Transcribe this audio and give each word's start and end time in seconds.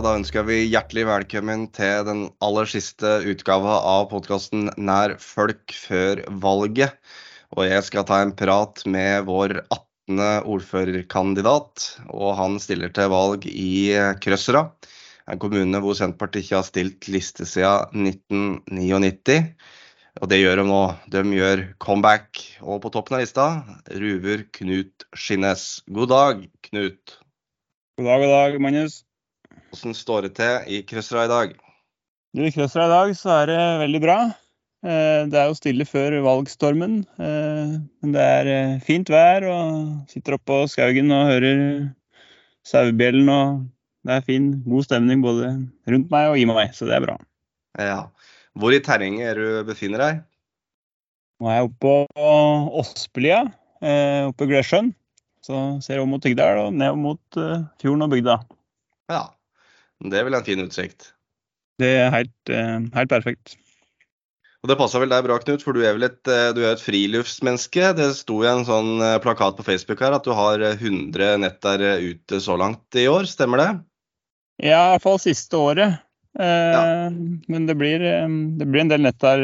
Da 0.00 0.14
ønsker 0.16 0.46
vi 0.48 0.62
hjertelig 0.64 1.02
velkommen 1.04 1.66
til 1.76 2.06
den 2.06 2.20
aller 2.40 2.68
siste 2.70 3.18
utgava 3.28 3.74
av 3.84 4.06
podkasten 4.08 4.70
Nær 4.80 5.12
folk 5.20 5.74
før 5.76 6.22
valget. 6.40 6.94
Og 7.52 7.66
jeg 7.66 7.84
skal 7.84 8.06
ta 8.08 8.22
en 8.24 8.32
prat 8.32 8.80
med 8.88 9.26
vår 9.26 9.58
18. 9.60 10.22
ordførerkandidat. 10.54 11.84
Og 12.16 12.32
han 12.38 12.56
stiller 12.64 12.94
til 12.96 13.10
valg 13.12 13.44
i 13.50 13.92
Krøsra, 14.24 14.70
en 15.28 15.42
kommune 15.42 15.82
hvor 15.84 15.98
Senterpartiet 15.98 16.46
ikke 16.46 16.56
har 16.62 16.68
stilt 16.70 17.10
liste 17.12 17.44
siden 17.50 18.08
1999. 18.08 19.52
Og 20.22 20.32
det 20.32 20.40
gjør 20.40 20.62
de 20.62 20.66
nå. 20.70 20.80
De 21.12 21.26
gjør 21.42 21.66
comeback. 21.76 22.40
Og 22.64 22.80
på 22.86 22.94
toppen 22.96 23.18
av 23.18 23.26
lista, 23.26 23.50
ruver 23.92 24.48
Knut 24.56 25.10
Skinnes. 25.12 25.68
God 25.92 26.14
dag, 26.16 26.42
Knut. 26.70 27.20
God 28.00 28.12
dag, 28.14 28.24
god 28.24 28.36
dag, 28.38 28.60
Magnus. 28.64 29.02
Hvordan 29.70 29.94
står 29.94 30.26
det 30.26 30.32
til 30.34 30.70
i 30.74 30.80
Krøsra 30.82 31.24
i 31.28 31.30
dag? 31.30 31.52
Du, 32.34 32.42
I 32.42 32.50
Krøsra 32.50 32.88
i 32.88 32.90
dag 32.90 33.12
så 33.18 33.34
er 33.42 33.50
det 33.50 33.58
veldig 33.84 34.00
bra. 34.02 34.18
Eh, 34.80 35.28
det 35.28 35.36
er 35.36 35.46
jo 35.46 35.56
stille 35.58 35.86
før 35.86 36.16
valgstormen. 36.24 37.00
Eh, 37.20 37.72
men 37.78 38.14
det 38.16 38.24
er 38.24 38.50
eh, 38.50 38.76
fint 38.82 39.10
vær, 39.12 39.46
og 39.46 40.10
sitter 40.10 40.36
oppe 40.36 40.48
på 40.50 40.58
Skaugen 40.72 41.12
og 41.14 41.30
hører 41.30 41.62
sauebjellen. 42.66 43.30
Og 43.30 43.62
det 44.08 44.16
er 44.16 44.26
fin, 44.26 44.50
god 44.66 44.88
stemning 44.88 45.22
både 45.22 45.52
rundt 45.92 46.10
meg 46.12 46.32
og 46.32 46.40
i 46.40 46.46
meg, 46.50 46.74
så 46.74 46.90
det 46.90 46.98
er 46.98 47.06
bra. 47.06 47.16
Ja. 47.78 48.00
Hvor 48.58 48.74
i 48.74 48.82
terrenget 48.82 49.30
er 49.30 49.38
du 49.38 49.66
befinner 49.68 50.02
deg? 50.02 50.22
Nå 51.40 51.48
er 51.48 51.60
jeg 51.60 51.68
oppe 51.70 51.92
på 52.16 52.24
Åspelia, 52.80 53.44
oppe 54.26 54.48
i 54.48 54.50
Glesjøen. 54.50 54.90
Så 55.46 55.60
ser 55.80 55.96
jeg 55.96 56.04
om 56.04 56.10
mot 56.12 56.20
Tygdal 56.20 56.66
og 56.66 56.74
ned 56.76 56.98
mot 57.00 57.38
fjorden 57.80 58.04
og 58.04 58.10
bygda. 58.12 58.34
Ja, 59.08 59.22
det 60.08 60.20
er 60.20 60.28
vel 60.28 60.38
en 60.38 60.46
fin 60.46 60.62
utsikt? 60.62 61.12
Det 61.80 61.90
er 62.02 62.12
helt, 62.12 62.52
eh, 62.52 62.78
helt 62.96 63.10
perfekt. 63.10 63.56
Og 64.60 64.68
Det 64.68 64.76
passer 64.76 65.00
vel 65.00 65.08
deg 65.08 65.24
bra, 65.24 65.38
Knut, 65.40 65.62
for 65.64 65.72
du 65.72 65.80
er 65.80 65.94
vel 65.96 66.04
et, 66.04 66.20
eh, 66.28 66.52
du 66.52 66.60
er 66.60 66.74
et 66.74 66.84
friluftsmenneske. 66.84 67.96
Det 67.96 68.10
sto 68.16 68.42
i 68.44 68.50
en 68.50 68.66
sånn 68.68 69.00
eh, 69.00 69.18
plakat 69.24 69.56
på 69.56 69.64
Facebook 69.64 70.00
her 70.04 70.12
at 70.12 70.24
du 70.24 70.34
har 70.36 70.60
100 70.60 71.38
netter 71.40 71.80
ute 72.00 72.40
så 72.40 72.58
langt 72.60 72.84
i 72.94 73.08
år, 73.08 73.24
stemmer 73.24 73.62
det? 73.62 73.70
Ja, 74.60 74.90
i 74.90 74.90
hvert 74.96 75.06
fall 75.06 75.18
siste 75.18 75.56
året. 75.56 76.00
Ja. 76.36 77.10
Men 77.10 77.64
det 77.66 77.74
blir, 77.74 77.98
det 77.98 78.66
blir, 78.68 78.84
en 78.84 78.90
del 78.92 79.02
netter 79.02 79.40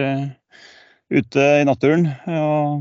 ute 1.10 1.40
i 1.40 1.64
naturen. 1.66 2.12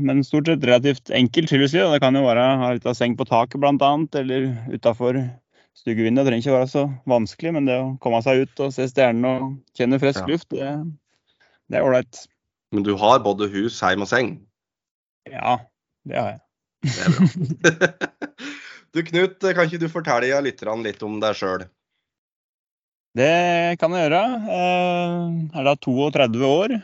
men 0.04 0.22
stort 0.22 0.46
sett 0.46 0.62
relativt 0.62 1.10
enkelt 1.10 1.50
friluftsliv. 1.50 1.90
Det 1.90 2.00
kan 2.04 2.14
jo 2.14 2.22
være 2.22 2.44
ha 2.60 2.70
litt 2.76 2.86
av 2.86 2.94
seng 2.94 3.16
på 3.16 3.26
taket 3.26 3.58
bl.a., 3.58 3.90
eller 4.20 4.46
utafor 4.70 5.18
Stugevinduet 5.76 6.24
trenger 6.24 6.42
ikke 6.42 6.56
være 6.56 6.70
så 6.72 6.86
vanskelig, 7.10 7.52
men 7.52 7.68
det 7.68 7.76
å 7.76 7.92
komme 8.02 8.22
seg 8.24 8.46
ut 8.46 8.64
og 8.64 8.72
se 8.74 8.88
stjernene 8.88 9.32
og 9.36 9.76
kjenne 9.76 10.00
frisk 10.00 10.22
ja. 10.24 10.30
luft, 10.32 10.56
det 10.56 11.78
er 11.78 11.84
ålreit. 11.84 12.22
Men 12.74 12.86
du 12.86 12.94
har 12.98 13.20
både 13.24 13.50
hus, 13.52 13.78
heim 13.84 14.04
og 14.04 14.10
seng? 14.10 14.38
Ja, 15.28 15.58
det 16.08 16.16
har 16.16 16.30
jeg. 16.32 16.42
Det 16.86 16.96
er 17.02 17.16
bra. 17.16 18.10
du 18.96 19.02
Knut, 19.10 19.42
kan 19.42 19.66
ikke 19.68 19.82
du 19.82 19.88
fortelle 19.92 20.40
lytterne 20.46 20.86
litt 20.86 21.02
om 21.04 21.18
deg 21.20 21.36
sjøl? 21.36 21.66
Det 23.16 23.76
kan 23.80 23.94
jeg 23.96 24.08
gjøre. 24.08 24.22
Jeg 24.44 25.60
er 25.60 25.68
da 25.68 25.72
32 25.86 26.48
år. 26.48 26.74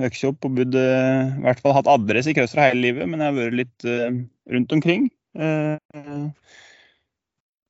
Vokst 0.00 0.26
opp 0.26 0.48
og 0.48 0.56
bodd 0.58 0.78
I 0.78 1.44
hvert 1.44 1.62
fall 1.62 1.76
hatt 1.76 1.90
adresse 1.92 2.32
i 2.32 2.34
Krøstra 2.34 2.70
hele 2.70 2.82
livet, 2.88 3.06
men 3.10 3.22
jeg 3.22 3.30
har 3.30 3.38
vært 3.38 3.58
litt 3.60 3.86
rundt 4.50 4.74
omkring. 4.74 5.06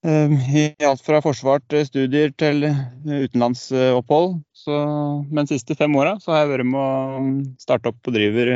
Ehm, 0.04 0.37
I 0.53 0.65
alt 0.84 1.00
fra 1.00 1.22
forsvar 1.25 1.62
til 1.72 1.87
studier 1.88 2.32
til 2.37 2.66
utenlandsopphold. 3.09 4.34
Så, 4.65 4.78
men 5.31 5.47
de 5.48 5.56
siste 5.56 5.76
fem 5.78 5.94
åra 5.97 6.19
har 6.26 6.42
jeg 6.42 6.50
vært 6.50 6.69
med 6.69 6.81
å 6.81 7.60
starte 7.62 7.88
opp 7.88 8.10
og 8.10 8.16
driver 8.16 8.50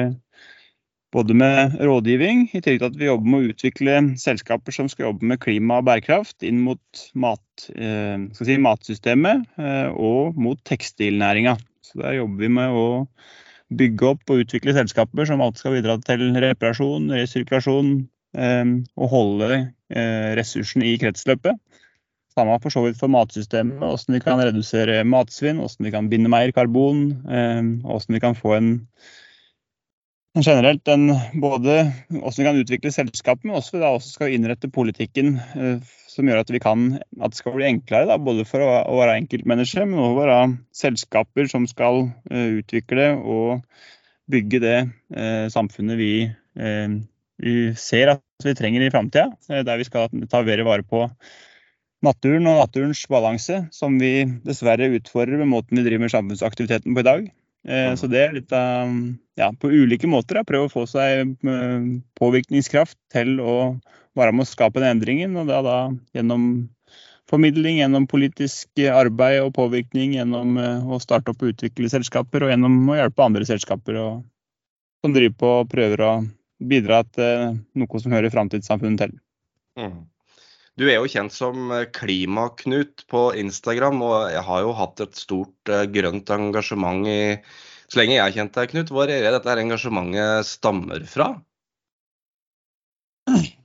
både 1.17 1.33
med 1.41 1.79
rådgivning, 1.81 2.43
i 2.53 2.61
tillegg 2.61 2.83
til 2.83 2.91
at 2.91 2.99
vi 3.01 3.09
jobber 3.09 3.33
med 3.33 3.41
å 3.41 3.55
utvikle 3.55 3.95
selskaper 4.21 4.77
som 4.77 4.91
skal 4.93 5.07
jobbe 5.07 5.31
med 5.31 5.41
klima 5.41 5.79
og 5.81 5.87
bærekraft 5.89 6.45
inn 6.45 6.61
mot 6.67 7.05
mat, 7.17 7.65
eh, 7.73 8.29
si, 8.37 8.59
matsystemet 8.61 9.49
eh, 9.57 9.89
og 9.97 10.37
mot 10.37 10.61
tekstilnæringa. 10.69 11.57
Så 11.81 12.03
der 12.03 12.19
jobber 12.19 12.45
vi 12.45 12.53
med 12.59 12.77
å 12.77 12.85
bygge 13.73 14.13
opp 14.13 14.35
og 14.35 14.45
utvikle 14.45 14.77
selskaper 14.77 15.29
som 15.29 15.41
alt 15.45 15.57
skal 15.61 15.79
bidra 15.79 15.97
til 16.05 16.29
reparasjon, 16.37 17.09
resirkulasjon, 17.17 17.97
og 18.37 19.09
holde 19.09 19.49
eh, 19.57 19.67
ressursen 19.89 20.85
i 20.85 20.97
kretsløpet. 21.01 21.57
Samme 22.37 22.59
for 22.63 22.71
så 22.71 22.83
vidt 22.85 22.99
for 23.01 23.11
matsystemet, 23.11 23.81
hvordan 23.81 24.15
vi 24.15 24.21
kan 24.23 24.43
redusere 24.43 25.01
matsvinn, 25.09 25.63
hvordan 25.63 25.89
vi 25.89 25.95
kan 25.95 26.11
binde 26.13 26.31
mer 26.31 26.53
karbon, 26.55 27.01
og 27.25 27.89
hvordan 27.89 28.15
vi 28.15 28.21
kan 28.23 28.37
få 28.39 28.53
en, 28.59 28.69
en 30.37 30.45
generelt 30.47 30.93
en, 30.93 31.09
både 31.41 31.81
hvordan 32.13 32.37
vi 32.39 32.47
kan 32.47 32.61
utvikle 32.61 32.93
selskapet, 32.95 33.49
men 33.49 33.59
også, 33.59 33.81
da, 33.81 33.91
også 33.97 34.13
skal 34.19 34.37
innrette 34.37 34.71
politikken 34.71 35.41
eh, 35.57 35.97
som 36.19 36.27
gjør 36.27 36.43
at, 36.43 36.51
vi 36.51 36.61
kan, 36.63 36.89
at 37.23 37.35
det 37.35 37.39
skal 37.39 37.55
bli 37.55 37.69
enklere, 37.69 38.09
da, 38.11 38.19
både 38.19 38.47
for 38.49 38.65
å, 38.65 38.71
å 38.91 38.99
være 38.99 39.21
enkeltmenneske, 39.23 39.85
men 39.87 40.01
også 40.03 40.19
være 40.19 40.41
selskaper 40.75 41.51
som 41.51 41.69
skal 41.71 42.09
uh, 42.11 42.49
utvikle 42.59 43.13
og 43.19 43.63
bygge 44.33 44.61
det 44.65 44.79
uh, 45.15 45.47
samfunnet 45.53 46.01
vi 46.01 46.13
vi 47.39 47.75
ser 47.79 48.15
at 48.15 48.45
vi 48.45 48.55
trenger 48.55 48.83
i 48.83 48.91
framtida. 48.91 49.31
Eh, 49.51 49.65
der 49.67 49.79
vi 49.79 49.87
skal 49.87 50.11
ta 50.31 50.43
bedre 50.47 50.67
vare 50.67 50.87
på 50.87 51.07
naturen 52.05 52.47
og 52.47 52.61
naturens 52.63 53.03
balanse, 53.11 53.65
som 53.75 53.99
vi 53.99 54.23
dessverre 54.47 54.91
utfordrer 54.99 55.41
med 55.41 55.51
måten 55.51 55.79
vi 55.79 55.87
driver 55.87 56.07
med 56.07 56.15
samfunnsaktiviteten 56.15 56.95
på 56.95 57.03
i 57.03 57.09
dag. 57.09 57.29
Eh, 57.69 57.93
så 57.99 58.11
det 58.11 58.23
er 58.23 58.35
litt 58.37 58.55
av 58.55 58.95
ja, 59.39 59.51
på 59.53 59.71
ulike 59.71 60.11
måter. 60.11 60.43
Prøve 60.47 60.69
å 60.69 60.73
få 60.73 60.87
seg 60.91 61.35
eh, 61.47 61.93
påvirkningskraft 62.19 62.99
til 63.15 63.39
å 63.43 63.59
være 64.19 64.35
med 64.35 64.47
å 64.47 64.51
skape 64.51 64.83
den 64.83 64.99
endringen. 64.99 65.39
Og 65.39 65.51
da, 65.51 65.63
da 65.63 65.79
gjennom 66.17 66.69
formidling, 67.29 67.83
gjennom 67.83 68.07
politisk 68.09 68.81
arbeid 68.89 69.43
og 69.45 69.53
påvirkning, 69.59 70.17
gjennom 70.17 70.57
å 70.89 70.97
starte 71.03 71.35
opp 71.35 71.43
og 71.45 71.53
utvikle 71.53 71.91
selskaper, 71.93 72.47
og 72.47 72.55
gjennom 72.55 72.79
å 72.89 72.97
hjelpe 72.97 73.27
andre 73.27 73.45
selskaper 73.45 73.99
og, 74.01 74.23
som 75.05 75.13
driver 75.13 75.37
på 75.37 75.51
og 75.59 75.69
prøver 75.69 76.03
å 76.07 76.13
bidra 76.59 77.03
til 77.15 77.59
noe 77.79 78.03
som 78.03 78.15
hører 78.15 78.33
framtidssamfunnet 78.35 79.05
til. 79.05 79.19
Mm. 79.79 80.07
Du 80.79 80.87
er 80.87 81.01
jo 81.01 81.11
kjent 81.11 81.35
som 81.35 81.73
eh, 81.75 81.89
Klimaknut 81.95 83.03
på 83.11 83.25
Instagram, 83.41 83.99
og 84.07 84.17
jeg 84.31 84.45
har 84.47 84.63
jo 84.63 84.77
hatt 84.79 85.03
et 85.03 85.19
stort 85.19 85.73
uh, 85.73 85.83
grønt 85.91 86.31
engasjement 86.31 87.09
i 87.11 87.21
så 87.89 88.03
lenge 88.03 88.19
jeg 88.19 88.23
har 88.23 88.35
kjent 88.37 88.55
deg, 88.55 88.71
Knut. 88.75 88.91
Hvor 88.93 89.09
er 89.09 89.25
det 89.25 89.33
dette 89.33 89.55
engasjementet 89.63 90.47
stammer 90.47 91.03
fra? 91.09 91.33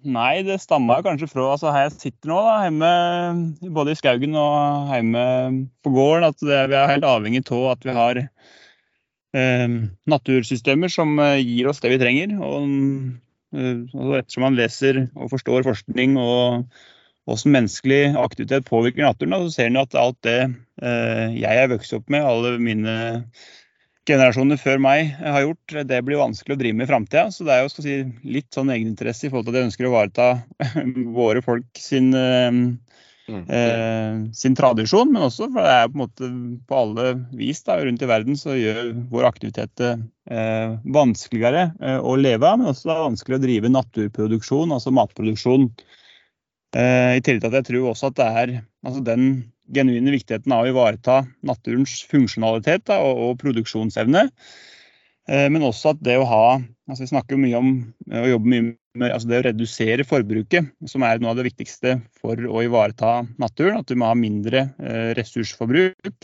Nei, 0.04 0.44
det 0.48 0.58
stammer 0.64 1.04
kanskje 1.04 1.28
fra 1.32 1.50
altså 1.54 1.72
her 1.72 1.86
jeg 1.90 1.96
sitter 1.96 2.32
nå, 2.32 2.40
da, 2.48 2.56
hjemme 2.66 3.70
både 3.76 3.94
i 3.94 4.00
Skaugen 4.00 4.36
og 4.40 4.90
hjemme 4.96 5.24
på 5.84 5.94
gården. 5.94 6.30
At 6.32 6.40
det, 6.40 6.66
vi 6.72 6.80
er 6.80 6.92
helt 6.96 7.08
avhengig 7.08 7.44
av 7.52 7.70
at 7.76 7.88
vi 7.88 7.98
har 8.00 8.24
Eh, 8.24 8.63
natursystemer 9.34 10.92
som 10.94 11.18
eh, 11.20 11.42
gir 11.42 11.70
oss 11.70 11.82
det 11.84 11.94
vi 11.94 12.02
trenger. 12.02 12.34
Eh, 12.34 13.78
og 13.94 14.18
ettersom 14.20 14.48
man 14.48 14.58
leser 14.58 15.06
og 15.14 15.32
forstår 15.34 15.66
forskning 15.68 16.18
og 16.22 16.68
hvordan 17.24 17.54
menneskelig 17.56 18.16
aktivitet 18.20 18.68
påvirker 18.68 19.06
naturen, 19.06 19.36
så 19.46 19.54
ser 19.54 19.70
man 19.72 19.86
at 19.86 19.94
alt 19.96 20.18
det 20.28 20.40
jeg 21.40 21.60
er 21.62 21.70
vokst 21.72 21.94
opp 21.96 22.10
med, 22.12 22.26
alle 22.28 22.58
mine 22.60 22.96
generasjoner 24.04 24.60
før 24.60 24.82
meg 24.84 25.14
har 25.22 25.46
gjort, 25.46 25.76
det 25.88 26.02
blir 26.04 26.20
vanskelig 26.20 26.58
å 26.58 26.60
drive 26.60 26.76
med 26.76 26.90
i 26.90 26.92
framtida. 26.92 27.30
Så 27.32 27.48
det 27.48 27.56
er 27.56 27.62
jo 27.64 27.72
si, 27.72 27.96
litt 28.28 28.50
sånn 28.52 28.74
egeninteresse 28.74 29.30
i 29.30 29.32
forhold 29.32 29.48
til 29.48 29.56
at 29.56 29.62
jeg 29.62 29.70
ønsker 29.70 29.88
å 29.88 29.94
ivareta 29.94 30.28
våre 31.22 31.46
folk 31.46 31.80
sin 31.80 32.12
Mm. 33.24 33.44
Eh, 33.48 34.32
sin 34.36 34.56
tradisjon, 34.56 35.08
men 35.14 35.24
også 35.24 35.48
for 35.48 35.64
det 35.64 35.72
er 35.72 35.86
på 35.88 35.96
en 35.96 36.02
måte 36.02 36.30
på 36.68 36.76
alle 36.76 37.06
vis 37.40 37.62
da, 37.64 37.78
rundt 37.80 38.04
i 38.04 38.10
verden 38.10 38.36
så 38.40 38.58
gjør 38.58 38.90
vår 39.14 39.28
aktivitet 39.30 39.72
det 39.80 39.94
eh, 40.28 40.76
vanskeligere 40.84 41.70
eh, 41.80 42.00
å 42.04 42.18
leve 42.20 42.50
av, 42.50 42.60
men 42.60 42.74
også 42.74 42.92
da 42.92 43.00
vanskelig 43.06 43.40
å 43.40 43.44
drive 43.46 43.72
naturproduksjon, 43.72 44.76
altså 44.76 44.92
matproduksjon. 44.96 45.70
Eh, 46.76 47.16
I 47.16 47.24
tillegg 47.24 47.46
til 47.46 47.54
at 47.54 47.60
jeg 47.62 47.70
tror 47.72 47.90
også 47.94 48.12
at 48.12 48.20
det 48.20 48.30
er 48.44 48.54
altså 48.84 49.06
den 49.08 49.28
genuine 49.74 50.12
viktigheten 50.12 50.52
av 50.52 50.66
å 50.66 50.74
ivareta 50.74 51.22
naturens 51.48 52.02
funksjonalitet 52.12 52.90
da, 52.92 53.00
og, 53.08 53.24
og 53.30 53.40
produksjonsevne. 53.40 54.28
Eh, 55.32 55.48
men 55.48 55.64
også 55.64 55.94
at 55.94 56.04
det 56.04 56.20
å 56.20 56.28
ha 56.28 56.46
altså 56.90 57.06
Vi 57.06 57.12
snakker 57.14 57.40
mye 57.40 57.60
om 57.60 57.70
å 58.12 58.26
jobbe 58.34 58.50
mye 58.52 59.10
altså 59.10 59.30
det 59.30 59.40
å 59.40 59.46
redusere 59.48 60.06
forbruket, 60.06 60.68
som 60.90 61.06
er 61.06 61.22
noe 61.22 61.32
av 61.34 61.40
det 61.40 61.48
viktigste 61.48 61.98
for 62.20 62.38
å 62.38 62.62
ivareta 62.66 63.24
naturen. 63.42 63.80
At 63.82 63.90
du 63.90 63.98
må 63.98 64.12
ha 64.12 64.18
mindre 64.18 64.68
eh, 64.78 65.14
ressursforbruk. 65.18 66.22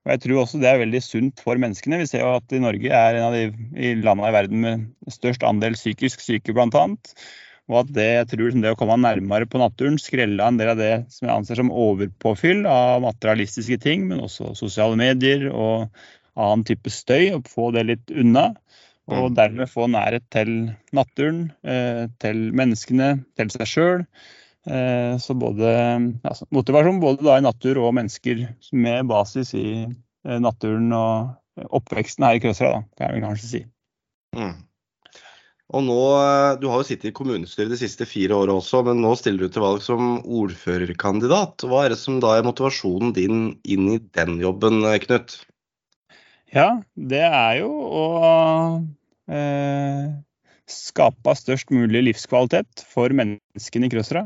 Og 0.00 0.12
jeg 0.14 0.22
tror 0.24 0.40
også 0.40 0.60
det 0.62 0.70
er 0.70 0.80
veldig 0.80 1.02
sunt 1.04 1.42
for 1.44 1.60
menneskene. 1.60 2.00
Vi 2.00 2.08
ser 2.08 2.24
jo 2.24 2.32
at 2.38 2.56
i 2.56 2.62
Norge 2.62 2.88
er 2.88 3.18
en 3.18 3.26
av 3.28 3.36
de 3.36 3.94
landene 4.00 4.30
i 4.30 4.34
verden 4.34 4.64
med 4.64 4.86
størst 5.12 5.44
andel 5.46 5.76
psykisk 5.76 6.24
syke, 6.24 6.54
bl.a. 6.56 6.86
og 7.70 7.76
at 7.82 7.90
det, 7.94 8.06
jeg 8.16 8.30
tror 8.30 8.46
liksom 8.46 8.64
det 8.64 8.72
å 8.72 8.78
komme 8.80 8.96
nærmere 8.98 9.46
på 9.50 9.60
naturen, 9.60 10.00
skrelle 10.00 10.46
en 10.46 10.58
del 10.58 10.72
av 10.72 10.80
det 10.80 10.94
som 11.12 11.28
jeg 11.28 11.34
anser 11.34 11.60
som 11.60 11.70
overpåfyll 11.70 12.64
av 12.66 13.04
materialistiske 13.04 13.78
ting, 13.84 14.08
men 14.08 14.24
også 14.24 14.54
sosiale 14.58 14.96
medier 14.98 15.50
og 15.52 15.90
annen 16.40 16.64
type 16.64 16.90
støy, 16.90 17.34
og 17.36 17.50
få 17.52 17.68
det 17.76 17.84
litt 17.92 18.16
unna. 18.16 18.54
Og 19.10 19.30
mm. 19.30 19.36
dermed 19.38 19.70
få 19.70 19.88
nærhet 19.90 20.26
til 20.30 20.52
naturen, 20.96 21.48
eh, 21.66 22.06
til 22.22 22.44
menneskene, 22.56 23.10
til 23.38 23.50
seg 23.50 23.70
sjøl. 23.70 24.06
Eh, 24.70 25.16
så 25.18 25.34
både 25.34 25.74
altså, 26.22 26.46
motivasjon 26.54 27.02
både 27.02 27.26
da 27.26 27.38
i 27.40 27.44
natur 27.44 27.82
og 27.82 27.94
mennesker 27.98 28.46
med 28.72 29.10
basis 29.10 29.54
i 29.58 29.68
naturen 30.20 30.90
og 30.92 31.70
oppveksten 31.80 32.26
her 32.26 32.36
i 32.36 32.42
Krøsra, 32.42 32.74
da, 32.76 32.82
kan 32.98 33.16
jeg 33.16 33.24
kanskje 33.24 33.48
si. 33.50 33.62
Mm. 34.36 34.58
Og 35.70 35.84
nå, 35.86 35.98
eh, 36.18 36.56
Du 36.60 36.68
har 36.70 36.82
jo 36.82 36.88
sittet 36.88 37.10
i 37.10 37.16
kommunestyret 37.16 37.70
de 37.70 37.78
siste 37.78 38.06
fire 38.08 38.34
årene 38.34 38.58
også, 38.58 38.82
men 38.86 39.02
nå 39.04 39.14
stiller 39.18 39.46
du 39.46 39.54
til 39.54 39.64
valg 39.64 39.84
som 39.84 40.18
ordførerkandidat. 40.24 41.66
Hva 41.66 41.84
er 41.84 41.94
det 41.94 42.00
som 42.00 42.18
da 42.22 42.36
er 42.36 42.46
motivasjonen 42.46 43.14
din 43.14 43.44
inn 43.64 43.86
i 43.94 43.98
den 44.18 44.40
jobben, 44.42 44.82
eh, 44.84 44.98
Knut? 45.04 45.38
Ja, 46.50 46.82
det 46.96 47.22
er 47.22 47.60
jo 47.60 47.70
å 47.70 48.06
eh, 48.18 48.80
skape 50.70 51.34
størst 51.38 51.70
mulig 51.74 52.02
livskvalitet 52.08 52.82
for 52.90 53.12
menneskene 53.14 53.86
i 53.88 53.92
Krøsra. 53.92 54.24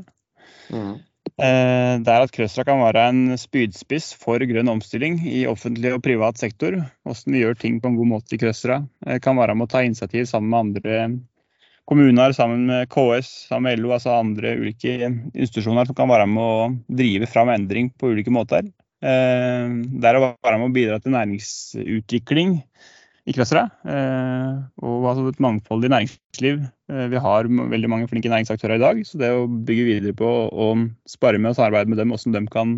Mm. 0.73 0.95
Eh, 1.41 1.93
det 2.05 2.13
er 2.13 2.25
at 2.25 2.33
Krøsra 2.35 2.65
kan 2.69 2.83
være 2.83 3.05
en 3.11 3.39
spydspiss 3.41 4.13
for 4.21 4.43
grønn 4.49 4.71
omstilling 4.71 5.19
i 5.27 5.45
offentlig 5.51 5.95
og 5.97 6.03
privat 6.05 6.41
sektor. 6.41 6.77
Hvordan 7.05 7.37
vi 7.37 7.45
gjør 7.45 7.61
ting 7.61 7.81
på 7.81 7.91
en 7.91 8.01
god 8.01 8.11
måte 8.17 8.37
i 8.37 8.41
Krøsra. 8.41 8.83
Kan 9.25 9.41
være 9.41 9.57
med 9.57 9.69
å 9.69 9.73
ta 9.75 9.85
initiativ 9.85 10.29
sammen 10.31 10.53
med 10.53 10.61
andre 10.65 10.99
kommuner 11.89 12.33
sammen 12.33 12.67
med 12.69 12.89
KS, 12.93 13.31
sammen 13.51 13.69
med 13.69 13.83
LO, 13.83 13.93
altså 13.97 14.17
andre 14.17 14.55
ulike 14.61 14.97
institusjoner 15.05 15.89
som 15.89 15.97
kan 15.99 16.11
være 16.11 16.27
med 16.31 16.43
å 16.43 16.69
drive 16.89 17.29
fram 17.31 17.53
endring 17.53 17.91
på 17.99 18.15
ulike 18.15 18.33
måter. 18.33 18.65
Eh, 19.05 19.75
det 20.01 20.09
er 20.09 20.19
å 20.19 20.31
være 20.33 20.61
med 20.61 20.71
å 20.71 20.75
bidra 20.75 21.01
til 21.03 21.15
næringsutvikling 21.17 22.59
i 23.25 23.35
Krøsra. 23.35 23.65
Eh, 23.89 24.57
og 24.85 25.07
altså 25.11 25.29
et 25.31 25.41
mangfoldig 25.43 25.91
næringsliv. 25.93 26.65
Eh, 26.93 27.07
vi 27.13 27.23
har 27.27 27.49
veldig 27.49 27.91
mange 27.91 28.09
flinke 28.11 28.33
næringsaktører 28.33 28.77
i 28.77 28.85
dag, 28.85 29.01
så 29.07 29.21
det 29.21 29.31
å 29.33 29.47
bygge 29.49 29.87
videre 29.89 30.17
på 30.17 30.29
og 30.51 30.89
spare 31.09 31.41
med 31.41 31.55
og 31.55 31.59
samarbeide 31.61 31.93
med 31.93 32.03
dem, 32.03 32.13
hvordan 32.13 32.37
de 32.37 32.53
kan 32.53 32.77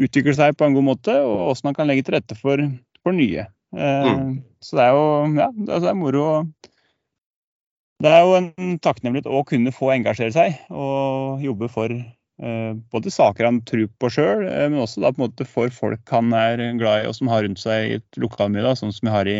utvikle 0.00 0.34
seg 0.34 0.56
på 0.58 0.66
en 0.66 0.76
god 0.78 0.88
måte, 0.88 1.14
og 1.22 1.36
hvordan 1.44 1.70
man 1.70 1.78
kan 1.78 1.90
legge 1.90 2.06
til 2.06 2.16
rette 2.16 2.38
for, 2.38 2.62
for 3.04 3.16
nye. 3.16 3.46
Mm. 3.70 4.40
Så 4.64 4.76
det 4.76 4.88
er 4.88 4.96
jo 4.96 5.04
ja, 5.38 5.46
det 5.54 5.78
er 5.78 5.94
moro 5.94 6.24
det 8.00 8.08
er 8.08 8.22
jo 8.24 8.36
en 8.38 8.78
takknemlighet 8.80 9.28
å 9.28 9.42
kunne 9.46 9.72
få 9.76 9.92
engasjere 9.92 10.32
seg 10.32 10.56
og 10.72 11.42
jobbe 11.44 11.68
for 11.72 11.92
eh, 11.92 12.06
både 12.40 13.10
saker 13.12 13.44
han 13.44 13.58
tror 13.68 13.88
på 14.00 14.08
sjøl, 14.14 14.46
eh, 14.48 14.68
men 14.70 14.80
også 14.80 15.02
da 15.02 15.10
på 15.12 15.20
en 15.20 15.26
måte 15.28 15.46
for 15.48 15.72
folk 15.74 16.12
han 16.14 16.32
er 16.36 16.62
glad 16.80 17.04
i 17.04 17.10
og 17.10 17.16
som 17.18 17.28
har 17.32 17.44
rundt 17.44 17.60
seg 17.60 17.88
i 17.88 17.98
et 17.98 18.20
lokalmiljø, 18.20 18.72
sånn 18.78 18.94
som 18.96 19.08
vi 19.08 19.12
har 19.12 19.28
i, 19.28 19.36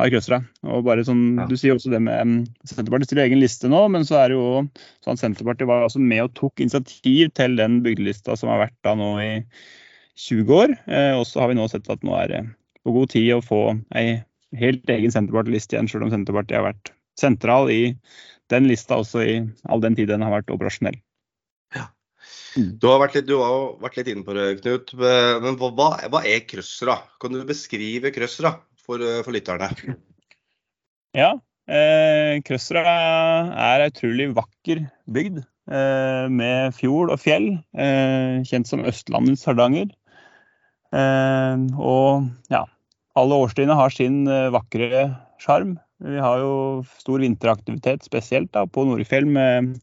har 0.00 0.08
i 0.08 0.14
Krøstra. 0.14 0.40
Og 0.64 0.86
bare 0.86 1.04
sånn, 1.04 1.24
ja. 1.42 1.48
Du 1.50 1.56
sier 1.60 1.76
også 1.76 1.92
det 1.92 2.00
med 2.06 2.46
Senterpartiet 2.64 3.10
stiller 3.10 3.26
egen 3.28 3.42
liste 3.42 3.68
nå, 3.72 3.82
men 3.92 4.06
så 4.08 4.20
er 4.22 4.32
det 4.32 4.38
jo 4.38 4.62
sånn 5.04 5.16
at 5.16 5.24
Senterpartiet 5.24 5.68
var 5.68 5.84
altså 5.84 6.00
med 6.00 6.24
og 6.24 6.32
tok 6.38 6.64
initiativ 6.64 7.34
til 7.36 7.58
den 7.60 7.82
bygdelista 7.84 8.38
som 8.40 8.52
har 8.52 8.64
vært 8.64 8.78
da 8.86 8.96
nå 8.96 9.10
i 9.20 9.32
20 10.16 10.56
år. 10.56 10.76
Eh, 10.88 11.12
og 11.18 11.26
så 11.28 11.44
har 11.44 11.52
vi 11.52 11.58
nå 11.60 11.68
sett 11.68 11.90
at 11.92 12.06
nå 12.06 12.16
er 12.16 12.32
det 12.32 12.44
på 12.86 12.94
god 12.94 13.12
tid 13.12 13.34
å 13.34 13.44
få 13.44 13.62
ei 13.98 14.22
helt 14.56 14.88
egen 14.88 15.12
Senterparti-liste 15.12 15.76
igjen, 15.76 15.90
sjøl 15.90 16.06
om 16.06 16.14
Senterpartiet 16.14 16.62
har 16.62 16.70
vært 16.70 16.94
sentral 17.20 17.68
i 17.72 17.82
den 18.52 18.68
lista 18.70 19.00
også 19.00 19.24
i 19.26 19.36
all 19.68 19.82
den 19.82 19.96
tid 19.98 20.08
den 20.08 20.24
har 20.24 20.32
vært 20.32 20.52
operasjonell. 20.54 20.96
Mm. 22.56 22.70
Du 22.80 22.86
har 22.88 23.02
vært 23.02 23.18
litt, 23.18 23.32
har 23.36 23.74
vært 23.82 23.98
litt 24.00 24.10
inne 24.12 24.24
på 24.26 24.36
det, 24.36 24.46
Knut. 24.62 24.94
Men 24.96 25.58
hva, 25.60 25.90
hva 26.08 26.22
er 26.24 26.46
Krøsra? 26.48 27.00
Kan 27.22 27.36
du 27.36 27.42
beskrive 27.48 28.12
Krøsra 28.14 28.56
for, 28.86 29.02
for 29.26 29.36
lytterne? 29.36 29.96
Ja, 31.16 31.30
eh, 31.64 32.36
er 32.36 33.82
ei 33.82 33.90
utrolig 33.90 34.26
vakker 34.36 34.82
bygd 35.08 35.38
eh, 35.40 36.26
med 36.28 36.74
fjord 36.76 37.12
og 37.14 37.22
fjell. 37.22 37.54
Eh, 37.72 38.42
kjent 38.48 38.68
som 38.68 38.84
Østlandets 38.84 39.46
Hardanger. 39.48 39.88
Eh, 40.92 41.64
og 41.80 42.28
ja, 42.52 42.64
alle 43.16 43.40
årstidene 43.46 43.78
har 43.78 43.94
sin 43.94 44.24
eh, 44.28 44.50
vakre 44.54 45.06
sjarm. 45.42 45.76
Vi 46.04 46.20
har 46.20 46.42
jo 46.42 46.56
stor 47.00 47.22
vinteraktivitet, 47.24 48.04
spesielt 48.04 48.52
da, 48.52 48.66
på 48.68 48.84
Norefjell 48.84 49.24
med, 49.24 49.76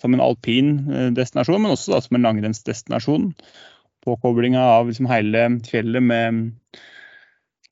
som 0.00 0.14
en 0.14 0.22
alpin 0.24 0.76
eh, 0.92 1.08
destinasjon, 1.16 1.62
men 1.62 1.74
også 1.74 1.94
da, 1.94 2.02
som 2.04 2.18
en 2.18 2.28
langrennsdestinasjon. 2.28 3.30
Påkoblinga 4.06 4.62
av 4.76 4.90
liksom, 4.90 5.08
hele 5.10 5.48
fjellet 5.66 6.04
med 6.04 6.46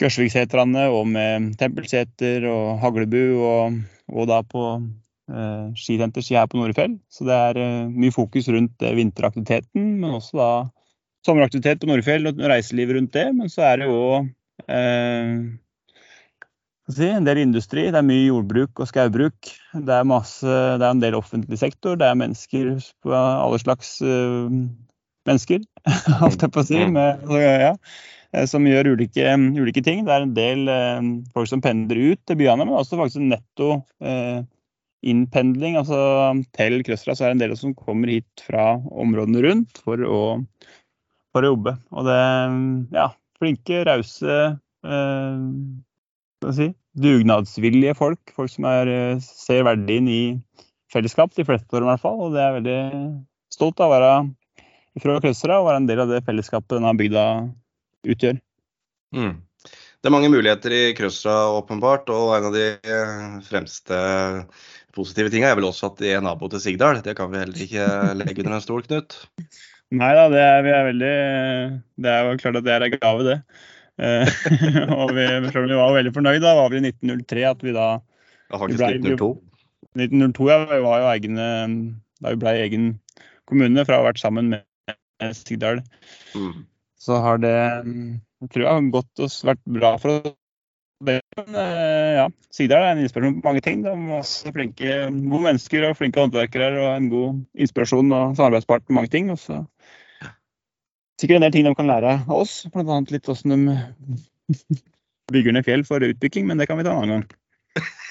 Gørsviksetrene 0.01 0.89
og 0.91 1.07
med 1.13 1.53
Tempelseter 1.61 2.49
og 2.51 2.81
Haglebu, 2.83 3.23
og, 3.47 3.77
og 4.11 4.31
da 4.31 4.41
på 4.43 4.65
eh, 5.31 5.67
skisenter 5.79 6.25
her 6.35 6.49
på 6.51 6.59
Norefjell. 6.59 6.97
Så 7.13 7.29
det 7.29 7.37
er 7.51 7.61
eh, 7.63 7.93
mye 7.93 8.15
fokus 8.15 8.51
rundt 8.51 8.83
eh, 8.83 8.97
vinteraktiviteten, 8.99 9.93
men 10.03 10.17
også 10.19 10.41
da 10.41 10.51
sommeraktivitet 11.25 11.81
på 11.81 11.89
Norefjell 11.89 12.27
og 12.29 12.43
reiseliv 12.51 12.97
rundt 12.97 13.15
det. 13.15 13.29
Men 13.37 13.53
så 13.53 13.69
er 13.71 13.81
det 13.81 13.91
jo 13.93 14.03
eh, 14.67 15.37
si, 16.93 17.07
en 17.09 17.25
del 17.25 17.41
industri. 17.41 17.87
Det 17.89 18.01
er 18.01 18.07
mye 18.07 18.27
jordbruk 18.27 18.83
og 18.83 18.89
skaubruk. 18.91 19.53
Det 19.73 19.95
er, 19.95 20.09
masse, 20.09 20.45
det 20.45 20.85
er 20.85 20.91
en 20.91 21.03
del 21.03 21.17
offentlig 21.17 21.59
sektor. 21.61 21.97
Det 22.01 22.09
er 22.09 22.19
mennesker 22.21 22.75
på 23.05 23.15
alle 23.15 23.61
slags 23.63 23.97
uh, 24.05 24.51
mennesker, 25.29 25.63
holdt 26.23 26.45
jeg 26.45 26.53
på 26.53 26.65
å 26.65 26.67
si. 26.69 26.81
Mm. 26.83 26.99
Med, 26.99 27.31
ja, 27.41 27.73
eh, 28.35 28.45
som 28.51 28.69
gjør 28.69 28.93
ulike, 28.95 29.37
ulike, 29.57 29.85
ting. 29.87 30.05
Det 30.05 30.13
er 30.13 30.27
en 30.27 30.35
del 30.37 30.69
uh, 30.69 31.01
folk 31.37 31.49
som 31.51 31.65
pendler 31.65 32.13
ut 32.13 32.23
til 32.29 32.41
byene, 32.43 32.67
men 32.67 32.77
også 32.77 33.01
faktisk 33.01 33.25
netto 33.25 33.79
uh, 34.05 34.45
innpendling. 35.05 35.81
altså 35.81 35.99
Til 36.57 36.81
Krøstra 36.85 37.17
så 37.17 37.27
er 37.27 37.33
det 37.33 37.39
en 37.39 37.45
del 37.47 37.59
som 37.61 37.77
kommer 37.77 38.13
hit 38.13 38.45
fra 38.45 38.75
områdene 38.93 39.45
rundt 39.47 39.81
for 39.85 40.05
å, 40.05 40.21
for 41.33 41.45
å 41.45 41.55
jobbe. 41.55 41.79
Og 41.97 42.13
det 42.13 42.21
ja, 42.97 43.09
flinke, 43.41 43.83
rause 43.89 44.39
si, 46.53 46.69
dugnadsvillige 47.01 47.97
folk. 47.99 48.35
Folk 48.37 48.53
som 48.53 48.67
er, 48.69 48.91
eh, 48.91 49.23
ser 49.23 49.65
verdien 49.65 50.09
i 50.09 50.23
fellesskap, 50.93 51.35
de 51.35 51.47
fleste 51.47 51.73
av 51.73 51.81
dem 51.81 51.89
i 51.89 51.93
hvert 51.93 52.05
fall. 52.05 52.21
Og 52.21 52.35
det 52.35 52.43
er 52.43 52.59
veldig 52.61 52.81
stolt 53.55 53.81
av 53.81 53.91
å 53.91 53.95
være 53.95 54.13
fra 55.03 55.19
Krøsra 55.23 55.59
og 55.59 55.69
være 55.71 55.83
en 55.83 55.89
del 55.91 56.05
av 56.05 56.13
det 56.13 56.23
fellesskapet 56.27 56.77
denne 56.77 56.95
bygda 56.99 57.25
utgjør. 58.15 58.39
Mm. 59.15 59.35
Det 59.65 60.11
er 60.11 60.13
mange 60.13 60.29
muligheter 60.29 60.75
i 60.77 60.83
Krøsra, 60.95 61.35
åpenbart. 61.57 62.11
Og 62.13 62.35
en 62.37 62.49
av 62.51 62.55
de 62.55 62.67
eh, 62.77 63.29
fremste 63.47 64.01
positive 64.95 65.33
tingene 65.33 65.55
er 65.55 65.59
vel 65.59 65.71
også 65.71 65.91
at 65.91 66.03
de 66.03 66.13
er 66.15 66.25
nabo 66.25 66.51
til 66.53 66.63
Sigdal. 66.63 67.01
Det 67.03 67.17
kan 67.19 67.33
vi 67.33 67.41
heller 67.41 67.63
ikke 67.67 67.87
legge 68.21 68.45
under 68.45 68.59
en 68.59 68.65
stol, 68.65 68.85
Knut? 68.87 69.17
Nei 69.95 70.11
da, 70.17 70.27
det 70.33 70.41
er, 70.43 70.63
vi 70.65 70.73
er 70.75 70.87
veldig 70.89 71.15
Det 72.03 72.11
er 72.11 72.27
jo 72.27 72.37
klart 72.41 72.59
at 72.59 72.67
det 72.67 72.75
er 72.75 72.87
en 72.87 72.95
gave, 72.97 73.27
det. 73.27 73.39
Eh, 74.03 74.27
og 75.01 75.15
vi, 75.15 75.27
selv 75.53 75.65
om 75.65 75.71
vi 75.71 75.79
var 75.79 75.97
veldig 75.97 76.13
fornøyd, 76.17 76.43
da 76.43 76.55
var 76.59 76.73
vi 76.73 76.81
i 76.81 76.87
1903 76.89 77.45
at 77.51 77.65
vi 77.65 77.75
da 77.77 77.89
Ja, 78.51 78.59
faktisk 78.59 78.83
1902. 78.83 79.31
1902, 79.95 80.51
ja. 80.51 80.61
Vi 80.73 80.83
var 80.83 81.03
jo 81.03 81.11
egne 81.13 81.49
Da 82.19 82.33
vi 82.35 82.41
ble 82.43 82.55
egen 82.65 82.87
kommune 83.47 83.85
fra 83.87 83.99
å 83.99 84.03
ha 84.03 84.09
vært 84.09 84.23
sammen 84.23 84.55
med 84.55 85.37
Sigdal. 85.37 85.83
Mm. 86.35 86.65
Så 86.99 87.19
har 87.23 87.39
det 87.43 87.55
jeg 88.45 88.51
tror 88.53 88.65
jeg 88.65 88.77
har 88.77 88.89
gått 88.93 89.21
og 89.25 89.37
vært 89.49 89.61
bra 89.77 89.91
for 90.01 90.19
oss. 90.19 90.35
Men, 91.05 91.57
eh, 91.59 92.11
ja, 92.19 92.27
Sigdal 92.53 92.85
er 92.85 92.95
en 92.95 93.03
inspirasjon 93.05 93.41
på 93.41 93.49
mange 93.49 93.63
ting. 93.65 93.83
Det 93.85 93.93
er 93.93 94.01
masse 94.01 94.53
flinke, 94.53 94.91
gode 95.11 95.45
mennesker 95.47 95.89
og 95.89 95.97
flinke 95.99 96.21
håndverkere 96.21 96.71
og 96.81 96.91
en 96.91 97.09
god 97.13 97.41
inspirasjon 97.67 98.13
og 98.13 98.37
samarbeidspart 98.39 98.87
på 98.87 98.97
mange 98.97 99.13
ting. 99.13 99.31
Og 99.33 99.41
så 99.41 99.63
sikkert 101.21 101.39
en 101.39 101.47
del 101.47 101.55
ting 101.55 101.69
de 101.69 101.75
kan 101.79 101.91
lære 101.91 102.19
av 102.25 102.37
oss. 102.43 102.63
Bl.a. 102.73 103.01
litt 103.11 103.31
hvordan 103.31 103.67
de 103.67 103.79
bygger 105.35 105.57
ned 105.57 105.67
fjell 105.67 105.87
for 105.89 106.05
utvikling, 106.05 106.49
men 106.51 106.61
det 106.61 106.69
kan 106.71 106.81
vi 106.81 106.87
ta 106.87 106.95
en 106.95 107.03
annen 107.05 107.23
gang. 107.23 107.41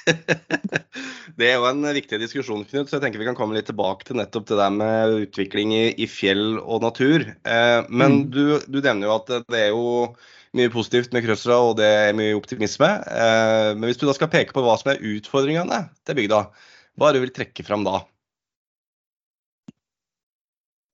det 1.39 1.47
er 1.47 1.55
jo 1.55 1.67
en 1.69 1.85
viktig 1.95 2.19
diskusjon, 2.19 2.65
Knut, 2.67 2.89
så 2.89 2.97
jeg 2.97 3.05
tenker 3.05 3.21
vi 3.21 3.27
kan 3.29 3.37
komme 3.37 3.55
litt 3.55 3.69
tilbake 3.69 4.07
til 4.07 4.19
nettopp 4.19 4.49
det 4.49 4.59
der 4.59 4.73
med 4.75 5.17
utvikling 5.23 5.73
i, 5.75 5.83
i 5.95 6.07
fjell 6.09 6.59
og 6.59 6.83
natur. 6.83 7.25
Eh, 7.29 7.79
men 7.89 8.23
mm. 8.23 8.29
du, 8.33 8.43
du, 8.67 8.79
nevner 8.81 9.07
jo 9.07 9.17
at 9.17 9.33
det 9.53 9.61
er 9.61 9.71
jo 9.71 10.11
mye 10.57 10.69
positivt 10.73 11.15
med 11.15 11.25
Krøsra, 11.25 11.57
og 11.69 11.77
det 11.79 11.87
er 11.87 12.17
mye 12.17 12.35
optimisme. 12.37 12.89
Eh, 13.09 13.71
men 13.77 13.87
hvis 13.89 14.01
du 14.01 14.07
da 14.09 14.15
skal 14.17 14.31
peke 14.33 14.55
på 14.55 14.65
hva 14.65 14.75
som 14.79 14.93
er 14.93 15.03
utfordringene 15.13 15.85
til 16.05 16.19
bygda, 16.19 16.43
hva 16.99 17.09
er 17.09 17.15
det 17.15 17.23
du 17.23 17.27
vil 17.27 17.37
trekke 17.39 17.65
fram 17.65 17.87
da? 17.87 18.03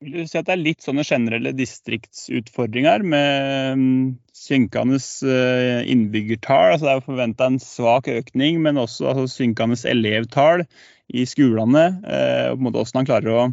Vil 0.04 0.28
si 0.30 0.40
at 0.40 0.48
det 0.48 0.56
er 0.56 0.62
litt 0.64 0.86
sånne 0.86 1.06
generelle 1.08 1.52
distriktsutfordringer 1.58 3.04
med 3.04 3.80
mm, 3.80 4.06
synkende 4.36 5.00
eh, 5.00 5.82
innbyggertall. 5.92 6.76
Altså 6.76 6.88
det 6.88 6.96
er 6.96 7.06
forventa 7.08 7.50
en 7.50 7.60
svak 7.64 8.10
økning, 8.12 8.62
men 8.64 8.80
også 8.80 9.12
altså 9.12 9.28
synkende 9.34 9.80
elevtall 9.90 10.66
i 11.10 11.26
skolene. 11.28 11.86
og 12.00 12.56
på 12.56 12.60
en 12.60 12.68
måte 12.68 12.84
Hvordan 12.84 13.02
han 13.02 13.10
klarer 13.10 13.36
å 13.36 13.48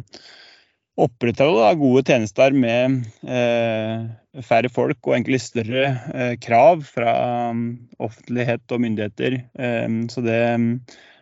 opprettholde 0.97 1.67
gode 1.77 2.03
tjenester 2.09 2.55
med 2.57 3.03
eh, 3.29 4.07
færre 4.45 4.71
folk 4.73 4.97
og 5.05 5.13
egentlig 5.13 5.43
større 5.43 5.83
eh, 6.13 6.33
krav 6.41 6.81
fra 6.87 7.13
um, 7.51 7.67
offentlighet 8.01 8.65
og 8.73 8.81
myndigheter. 8.81 9.37
Eh, 9.61 9.87
så 10.09 10.23
det 10.25 10.41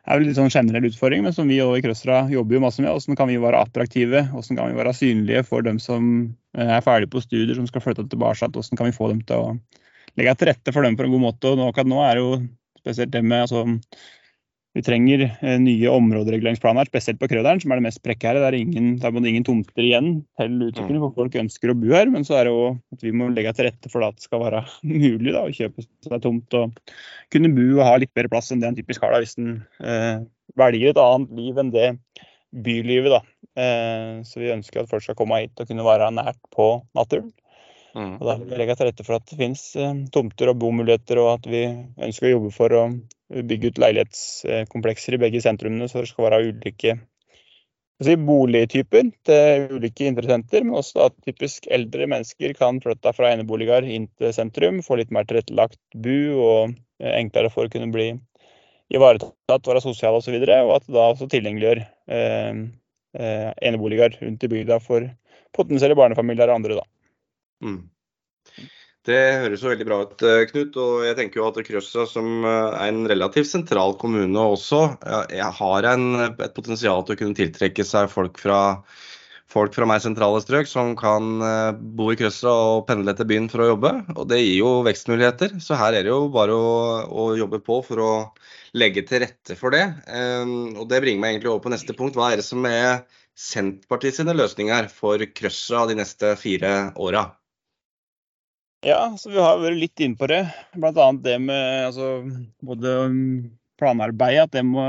er 0.06 0.20
vel 0.20 0.28
litt 0.30 0.38
sånn 0.38 0.54
generell 0.54 0.86
utfordring, 0.90 1.24
men 1.26 1.34
som 1.34 1.50
vi 1.50 1.58
i 1.58 1.82
Krøstra 1.82 2.26
jobber 2.30 2.58
jo 2.58 2.64
masse 2.64 2.84
med. 2.84 2.92
Hvordan 2.94 3.18
kan 3.18 3.30
vi 3.32 3.40
være 3.42 3.62
attraktive, 3.66 4.26
hvordan 4.32 4.60
kan 4.60 4.70
vi 4.70 4.78
være 4.78 4.94
synlige 4.98 5.46
for 5.48 5.66
dem 5.66 5.80
som 5.82 6.12
eh, 6.58 6.76
er 6.78 6.86
ferdige 6.86 7.12
på 7.16 7.24
studier, 7.26 7.56
som 7.58 7.66
skal 7.70 7.84
flytte 7.84 8.06
tilbake. 8.12 8.52
Hvordan 8.52 8.82
kan 8.82 8.92
vi 8.92 8.98
få 8.98 9.10
dem 9.14 9.24
til 9.26 9.42
å 9.42 9.56
legge 10.20 10.36
til 10.40 10.52
rette 10.52 10.76
for 10.76 10.86
dem 10.86 10.98
på 10.98 11.08
en 11.08 11.16
god 11.16 11.26
måte. 11.26 11.54
Og 11.54 11.60
nå, 11.60 11.72
nå 11.90 12.04
er 12.06 12.20
det 12.20 12.24
jo 12.24 12.38
spesielt 12.84 13.16
det 13.16 13.24
med 13.26 13.48
altså, 13.48 13.66
vi 14.76 14.84
trenger 14.84 15.22
eh, 15.24 15.56
nye 15.64 15.88
områdereguleringsplaner, 15.88 16.90
spesielt 16.90 17.20
på 17.22 17.30
Krøderen, 17.32 17.62
som 17.64 17.72
er 17.72 17.80
det 17.80 17.86
mest 17.86 18.02
prekære. 18.04 18.42
Det 18.44 18.48
er 18.50 18.58
ingen, 18.60 18.90
det 19.00 19.08
er 19.08 19.28
ingen 19.30 19.48
tomter 19.48 19.86
igjen 19.86 20.10
til 20.36 20.58
utvikling, 20.68 21.00
for 21.00 21.16
folk 21.22 21.38
ønsker 21.40 21.72
å 21.72 21.78
bo 21.80 21.94
her. 21.96 22.12
Men 22.12 22.28
så 22.28 22.36
er 22.42 22.50
det 22.50 22.52
jo 22.52 22.66
at 22.92 23.06
vi 23.06 23.14
må 23.16 23.30
legge 23.32 23.54
til 23.56 23.70
rette 23.70 23.92
for 23.94 24.04
at 24.04 24.20
det 24.20 24.28
skal 24.28 24.44
være 24.44 24.66
mulig 25.06 25.32
da, 25.32 25.46
å 25.46 25.56
kjøpe 25.56 25.86
seg 25.88 26.18
tomt 26.26 26.60
og 26.60 26.76
kunne 27.32 27.54
bo 27.56 27.70
og 27.78 27.86
ha 27.88 27.96
litt 28.04 28.12
bedre 28.18 28.34
plass 28.36 28.52
enn 28.52 28.64
det 28.64 28.74
en 28.74 28.80
typisk 28.82 29.06
har 29.06 29.16
da, 29.16 29.24
hvis 29.24 29.40
en 29.40 29.56
eh, 29.80 30.28
velger 30.60 30.92
et 30.92 31.02
annet 31.06 31.40
liv 31.40 31.64
enn 31.64 31.72
det 31.72 31.88
bylivet. 32.68 33.16
da. 33.16 33.24
Eh, 33.56 34.12
så 34.28 34.44
vi 34.44 34.54
ønsker 34.58 34.84
at 34.84 34.92
folk 34.92 35.08
skal 35.08 35.16
komme 35.16 35.40
hit 35.46 35.64
og 35.64 35.72
kunne 35.72 35.88
være 35.88 36.12
nært 36.20 36.42
på 36.52 36.70
naturen. 37.00 37.32
Mm. 37.96 38.18
Og 38.20 38.28
Da 38.28 38.34
vil 38.42 38.50
vi 38.52 38.60
legge 38.60 38.76
til 38.76 38.90
rette 38.90 39.08
for 39.08 39.16
at 39.16 39.30
det 39.32 39.40
finnes 39.40 39.70
eh, 39.80 40.00
tomter 40.12 40.52
og 40.52 40.60
bomuligheter, 40.60 41.24
og 41.24 41.38
at 41.38 41.48
vi 41.48 41.64
ønsker 41.96 42.28
å 42.28 42.38
jobbe 42.38 42.52
for 42.60 42.76
å 42.76 42.90
bygge 43.30 43.74
ut 43.74 43.82
leilighetskomplekser 43.82 45.18
i 45.18 45.22
begge 45.26 45.42
sentrumene, 45.42 45.88
så 45.90 46.04
det 46.04 46.12
skal 46.12 46.28
være 46.28 46.42
ulike 46.52 46.96
si, 48.04 48.16
boligtyper 48.28 49.10
til 49.28 49.68
ulike 49.78 50.08
interessenter. 50.10 50.64
Men 50.66 50.80
også 50.82 51.08
at 51.08 51.18
typisk 51.26 51.68
eldre 51.74 52.08
mennesker 52.12 52.56
kan 52.58 52.82
flytte 52.84 53.14
fra 53.16 53.34
eneboliger 53.34 53.88
inn 53.88 54.08
til 54.20 54.34
sentrum, 54.36 54.82
få 54.86 55.00
litt 55.00 55.14
mer 55.16 55.28
tilrettelagt 55.30 55.82
bu 55.96 56.16
og 56.36 56.76
eh, 57.02 57.14
enklere 57.18 57.52
for 57.54 57.68
å 57.68 57.74
kunne 57.74 57.92
bli 57.94 58.12
ivaretatt, 58.94 59.66
være 59.66 59.84
sosiale 59.84 60.22
osv. 60.22 60.38
Og, 60.38 60.46
så 60.46 60.62
og 60.62 60.76
at 60.78 60.88
det 60.88 60.98
da 60.98 61.10
også 61.10 61.30
tilgjengeliggjør 61.32 61.84
eh, 61.84 62.64
eh, 63.18 63.52
eneboliger 63.66 64.18
rundt 64.22 64.46
i 64.46 64.52
bygda 64.52 64.80
for 64.84 65.10
potensielle 65.56 65.98
barnefamilier 65.98 66.52
og 66.52 66.60
andre. 66.60 66.82
da. 66.82 66.88
Mm. 67.66 67.82
Det 69.06 69.18
høres 69.44 69.62
jo 69.62 69.70
veldig 69.70 69.86
bra 69.86 69.98
ut, 70.02 70.24
eh, 70.26 70.44
Knut. 70.50 70.78
Og 70.82 71.04
jeg 71.06 71.18
tenker 71.20 71.42
jo 71.42 71.50
at 71.52 71.60
Krøsa, 71.68 72.08
som 72.10 72.30
eh, 72.42 72.78
er 72.80 72.88
en 72.90 73.04
relativt 73.10 73.52
sentral 73.52 73.94
kommune 74.02 74.46
også, 74.56 74.80
har 75.60 75.90
en, 75.92 76.08
et 76.32 76.56
potensial 76.56 77.06
til 77.06 77.14
å 77.14 77.20
kunne 77.20 77.38
tiltrekke 77.38 77.86
seg 77.86 78.10
folk 78.10 78.42
fra, 78.42 78.80
folk 79.52 79.78
fra 79.78 79.86
mer 79.86 80.02
sentrale 80.02 80.42
strøk 80.42 80.72
som 80.72 80.96
kan 80.98 81.38
eh, 81.46 81.78
bo 81.78 82.10
i 82.10 82.18
Krøsa 82.18 82.50
og 82.50 82.88
pendle 82.90 83.14
til 83.14 83.30
byen 83.30 83.52
for 83.54 83.62
å 83.62 83.70
jobbe. 83.76 83.94
Og 84.16 84.26
det 84.34 84.42
gir 84.42 84.58
jo 84.64 84.74
vekstmuligheter. 84.90 85.54
Så 85.62 85.78
her 85.78 85.94
er 85.94 86.10
det 86.10 86.14
jo 86.16 86.26
bare 86.34 86.58
å, 86.58 86.76
å 87.06 87.30
jobbe 87.38 87.62
på 87.62 87.84
for 87.86 88.02
å 88.02 88.12
legge 88.74 89.06
til 89.06 89.22
rette 89.28 89.54
for 89.56 89.72
det. 89.72 89.86
Og 90.76 90.84
det 90.90 90.98
bringer 91.00 91.22
meg 91.22 91.36
egentlig 91.36 91.54
over 91.54 91.64
på 91.64 91.72
neste 91.72 91.96
punkt. 91.96 92.18
Hva 92.18 92.34
er 92.34 92.42
det 92.42 92.50
som 92.50 92.66
er 92.68 93.06
Senterpartiet 93.40 94.18
sine 94.18 94.36
løsninger 94.36 94.90
for 94.92 95.22
Krøsa 95.38 95.86
de 95.88 96.02
neste 96.02 96.34
fire 96.42 96.76
åra? 97.00 97.30
Ja, 98.86 99.16
så 99.18 99.32
vi 99.34 99.42
har 99.42 99.58
vært 99.64 99.80
litt 99.82 100.02
inn 100.06 100.14
på 100.18 100.28
det. 100.30 100.44
Bl.a. 100.78 101.06
det 101.26 101.40
med 101.42 101.88
altså, 101.88 102.20
både 102.62 102.92
planarbeidet, 103.82 104.46
at 104.46 104.54
det 104.54 104.62
må 104.68 104.86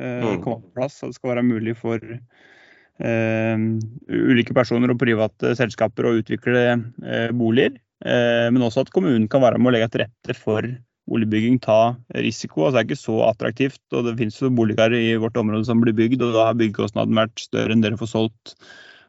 eh, 0.00 0.24
mm. 0.24 0.40
komme 0.42 0.64
på 0.64 0.74
plass. 0.74 0.98
At 1.02 1.12
det 1.12 1.18
skal 1.20 1.36
være 1.36 1.46
mulig 1.46 1.76
for 1.78 2.02
eh, 2.02 3.66
ulike 4.10 4.56
personer 4.56 4.90
og 4.90 4.98
private 4.98 5.54
selskaper 5.58 6.08
å 6.08 6.16
utvikle 6.18 6.64
eh, 6.74 7.30
boliger. 7.38 7.78
Eh, 8.02 8.48
men 8.50 8.66
også 8.66 8.82
at 8.82 8.92
kommunen 8.94 9.28
kan 9.30 9.44
være 9.46 9.62
med 9.62 9.70
å 9.70 9.76
legge 9.76 9.92
til 9.94 10.04
rette 10.04 10.36
for 10.36 10.66
boligbygging, 11.06 11.60
ta 11.62 11.94
risiko. 12.18 12.66
Altså, 12.66 12.80
det 12.80 12.82
er 12.82 12.88
ikke 12.90 13.04
så 13.04 13.20
attraktivt. 13.28 13.82
og 13.94 14.08
Det 14.08 14.16
finnes 14.18 14.42
jo 14.42 14.50
boliger 14.50 14.98
i 14.98 15.14
vårt 15.22 15.38
område 15.38 15.70
som 15.70 15.78
blir 15.84 15.94
bygd, 15.94 16.18
og 16.18 16.34
da 16.34 16.50
har 16.50 16.58
byggekostnaden 16.58 17.22
vært 17.22 17.46
større 17.46 17.76
enn 17.76 17.86
dere 17.86 18.00
får 18.00 18.10
solgt 18.10 18.56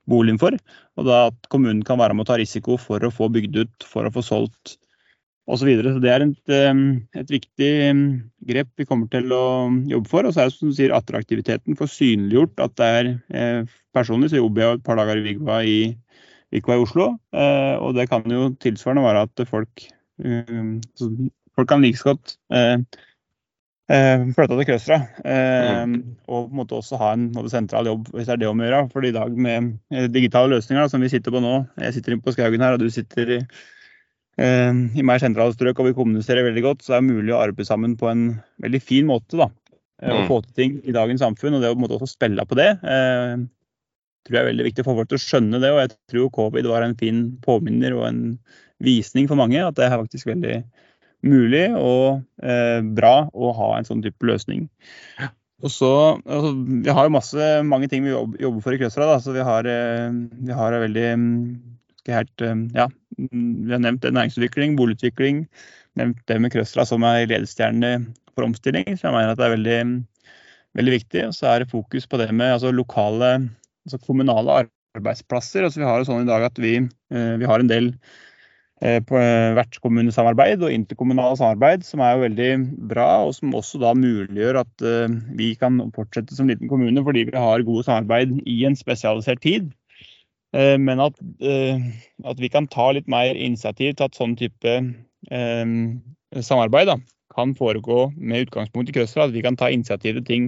boligen 0.07 0.37
for. 0.39 0.55
Og 0.97 1.05
da 1.07 1.27
at 1.29 1.47
kommunen 1.53 1.83
kan 1.85 1.99
være 2.01 2.17
med 2.17 2.25
å 2.25 2.31
ta 2.31 2.37
risiko 2.41 2.77
for 2.81 3.03
å 3.03 3.13
få 3.13 3.29
bygd 3.33 3.59
ut, 3.61 3.87
for 3.87 4.07
å 4.07 4.13
få 4.13 4.23
solgt 4.25 4.77
osv. 5.47 5.61
Så, 5.61 5.67
videre. 5.69 5.93
så 5.95 6.01
det 6.03 6.11
er 6.11 6.25
et, 6.25 6.53
et, 7.21 7.29
viktig 7.31 7.71
grep 8.49 8.71
vi 8.79 8.87
kommer 8.87 9.07
til 9.11 9.31
å 9.31 9.69
jobbe 9.87 10.11
for. 10.11 10.27
Og 10.27 10.35
så 10.35 10.43
er 10.43 10.49
det 10.49 10.57
som 10.57 10.71
du 10.71 10.75
sier, 10.75 10.95
attraktiviteten 10.95 11.77
for 11.79 11.91
synliggjort 11.91 12.63
at 12.65 12.75
det 12.79 12.89
er 13.01 13.13
eh, 13.31 13.77
Personlig 13.97 14.29
så 14.29 14.37
jobber 14.37 14.61
jeg 14.61 14.77
et 14.77 14.83
par 14.85 14.99
dager 14.99 15.17
i 15.17 15.23
Vigva 15.25 15.61
i, 15.65 15.77
Vigva 16.53 16.75
i 16.75 16.81
Oslo. 16.83 17.07
Eh, 17.33 17.75
og 17.81 17.95
det 17.97 18.09
kan 18.11 18.27
jo 18.29 18.51
tilsvarende 18.61 19.05
være 19.07 19.23
at 19.25 19.41
folk, 19.49 19.87
folk 21.57 21.71
kan 21.71 21.81
like 21.81 22.03
godt 22.05 22.35
eh, 22.53 22.77
flytta 23.87 24.57
til 24.57 24.67
Krøstra. 24.67 24.97
Eh, 25.23 25.85
mm. 25.87 25.95
Og 26.27 26.49
på 26.49 26.51
en 26.51 26.59
måte 26.59 26.75
også 26.75 26.99
ha 26.99 27.13
en 27.15 27.29
sentral 27.51 27.87
jobb 27.87 28.09
hvis 28.11 28.27
det 28.27 28.35
er 28.35 28.41
det 28.41 28.49
om 28.49 28.59
å 28.59 28.67
gjøre. 28.67 28.83
For 28.91 29.07
i 29.07 29.13
dag 29.15 29.37
med 29.47 29.73
eh, 29.93 30.09
digitale 30.11 30.51
løsninger 30.55 30.89
som 30.91 31.03
vi 31.03 31.11
sitter 31.13 31.33
på 31.33 31.41
nå, 31.43 31.55
jeg 31.79 31.95
sitter 31.95 32.15
inne 32.15 32.25
på 32.25 32.35
Skaugen 32.35 32.65
her 32.65 32.75
og 32.75 32.83
du 32.83 32.89
sitter 32.91 33.33
i, 33.37 33.39
eh, 34.43 34.81
i 34.99 35.05
mer 35.07 35.23
sentrale 35.23 35.55
strøk 35.55 35.79
og 35.79 35.91
vi 35.91 35.97
kommuniserer 35.99 36.49
veldig 36.49 36.65
godt, 36.65 36.83
så 36.83 36.97
er 36.97 37.03
det 37.03 37.13
mulig 37.15 37.35
å 37.35 37.39
arbeide 37.45 37.69
sammen 37.69 37.95
på 37.99 38.11
en 38.11 38.25
veldig 38.63 38.83
fin 38.83 39.07
måte. 39.07 39.39
da, 39.39 39.47
eh, 40.01 40.11
mm. 40.11 40.25
Få 40.27 40.41
til 40.43 40.57
ting 40.59 40.79
i 40.83 40.95
dagens 40.95 41.23
samfunn. 41.23 41.55
Og 41.55 41.63
det 41.63 41.71
å 41.71 41.77
på 41.77 41.79
en 41.79 41.87
måte 41.87 42.01
også 42.01 42.11
spille 42.17 42.47
på 42.47 42.59
det 42.59 42.73
eh, 42.83 43.47
tror 44.27 44.35
jeg 44.35 44.43
er 44.43 44.51
veldig 44.51 44.67
viktig 44.67 44.83
for 44.85 44.99
folk 44.99 45.11
til 45.11 45.19
å 45.19 45.23
skjønne 45.23 45.61
det. 45.63 45.71
Og 45.71 45.81
jeg 45.85 45.93
tror 46.11 46.33
covid 46.35 46.67
var 46.69 46.85
en 46.85 46.97
fin 46.99 47.23
påminner 47.45 47.95
og 47.95 48.07
en 48.09 48.21
visning 48.83 49.29
for 49.29 49.39
mange. 49.39 49.61
At 49.63 49.79
det 49.79 49.87
er 49.87 49.95
faktisk 49.95 50.27
veldig 50.29 50.59
mulig 51.25 51.65
og 51.75 52.21
eh, 52.43 52.79
bra 52.81 53.27
å 53.33 53.51
ha 53.57 53.71
en 53.77 53.87
sånn 53.87 54.03
type 54.05 54.27
løsning. 54.27 54.67
Og 55.65 55.73
så, 55.73 55.91
altså, 56.21 56.51
Vi 56.53 56.93
har 56.93 57.07
jo 57.07 57.15
masse, 57.15 57.47
mange 57.65 57.89
ting 57.89 58.05
vi 58.05 58.13
jobber 58.13 58.61
for 58.61 58.75
i 58.75 58.79
Krøsra. 58.81 59.07
Da. 59.09 59.17
Så 59.23 59.33
vi 59.33 59.45
har, 59.45 59.65
eh, 59.65 60.11
vi 60.45 60.53
har 60.53 60.77
veldig 60.83 61.09
helt, 62.07 62.41
eh, 62.41 62.55
ja, 62.77 62.87
Vi 63.17 63.71
har 63.71 63.81
nevnt 63.81 64.05
næringsutvikling, 64.05 64.77
boligutvikling. 64.77 65.47
Nevnt 65.97 66.21
det 66.27 66.39
med 66.39 66.53
Krøsra 66.53 66.85
som 66.85 67.03
er 67.03 67.25
ledestjerne 67.25 68.13
for 68.35 68.45
omstilling. 68.45 68.85
Så 68.85 69.07
jeg 69.07 69.15
mener 69.15 69.33
at 69.33 69.37
det 69.37 69.47
er 69.47 69.55
veldig, 69.55 70.05
veldig 70.77 70.93
viktig. 70.93 71.25
Og 71.25 71.33
så 71.33 71.49
er 71.49 71.59
det 71.59 71.71
fokus 71.71 72.05
på 72.05 72.19
det 72.21 72.29
med 72.31 72.53
altså, 72.53 72.71
lokale, 72.71 73.49
altså 73.87 73.97
kommunale 74.05 74.67
arbeidsplasser. 74.95 75.63
Altså, 75.65 75.81
vi 75.81 75.89
har 75.89 75.97
jo 75.97 76.05
sånn 76.05 76.21
i 76.21 76.29
dag 76.29 76.45
at 76.45 76.61
vi, 76.61 76.77
eh, 76.77 77.35
vi 77.41 77.49
har 77.49 77.59
en 77.59 77.67
del 77.71 77.93
på 78.77 79.17
eh, 79.17 79.55
vertskommunesamarbeid 79.57 80.61
og 80.61 80.73
interkommunale 80.73 81.37
samarbeid, 81.39 81.85
som 81.85 82.01
er 82.03 82.13
jo 82.13 82.25
veldig 82.27 82.49
bra, 82.91 83.07
og 83.25 83.33
som 83.33 83.55
også 83.57 83.81
da 83.81 83.95
muliggjør 83.97 84.61
at 84.61 84.85
eh, 84.85 85.15
vi 85.39 85.53
kan 85.57 85.79
fortsette 85.95 86.37
som 86.37 86.49
liten 86.49 86.69
kommune 86.69 87.01
fordi 87.05 87.25
vi 87.31 87.37
har 87.37 87.65
gode 87.65 87.87
samarbeid 87.87 88.37
i 88.45 88.59
en 88.69 88.77
spesialisert 88.77 89.41
tid. 89.41 89.73
Men 90.57 91.01
at, 91.03 91.17
at 92.25 92.39
vi 92.39 92.47
kan 92.49 92.69
ta 92.71 92.85
litt 92.95 93.09
mer 93.11 93.35
initiativ 93.35 93.91
til 93.97 94.05
at 94.07 94.15
sånn 94.15 94.31
type 94.39 94.71
samarbeid 96.47 96.87
da, 96.87 96.95
kan 97.35 97.51
foregå 97.53 98.07
med 98.15 98.47
utgangspunkt 98.47 98.89
i 98.89 98.95
krøsser 98.95 99.25
At 99.25 99.35
vi 99.35 99.43
kan 99.45 99.59
ta 99.59 99.67
initiativ 99.69 100.15
til 100.15 100.25
ting 100.25 100.47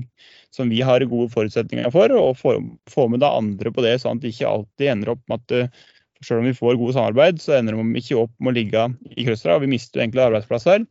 som 0.55 0.71
vi 0.71 0.79
har 0.87 1.03
gode 1.11 1.27
forutsetninger 1.35 1.91
for, 1.93 2.15
og 2.15 2.39
få 2.39 3.07
med 3.11 3.21
da 3.21 3.35
andre 3.37 3.75
på 3.75 3.83
det, 3.85 3.97
sånn 3.99 4.17
at 4.17 4.23
det 4.23 4.31
ikke 4.33 4.53
alltid 4.55 4.93
ender 4.95 5.13
opp 5.17 5.21
med 5.27 5.43
at 5.43 5.83
selv 6.25 6.41
om 6.41 6.49
vi 6.49 6.55
får 6.57 6.79
gode 6.79 6.95
samarbeid, 6.95 7.39
så 7.41 7.55
ender 7.57 7.77
de 7.77 8.01
ikke 8.01 8.17
opp 8.23 8.33
med 8.39 8.51
å 8.51 8.57
ligge 8.57 8.87
i 9.15 9.27
Krøstra. 9.27 9.55
og 9.55 9.63
Vi 9.63 9.71
mister 9.71 10.01
egentlig 10.01 10.25
arbeidsplasser. 10.25 10.83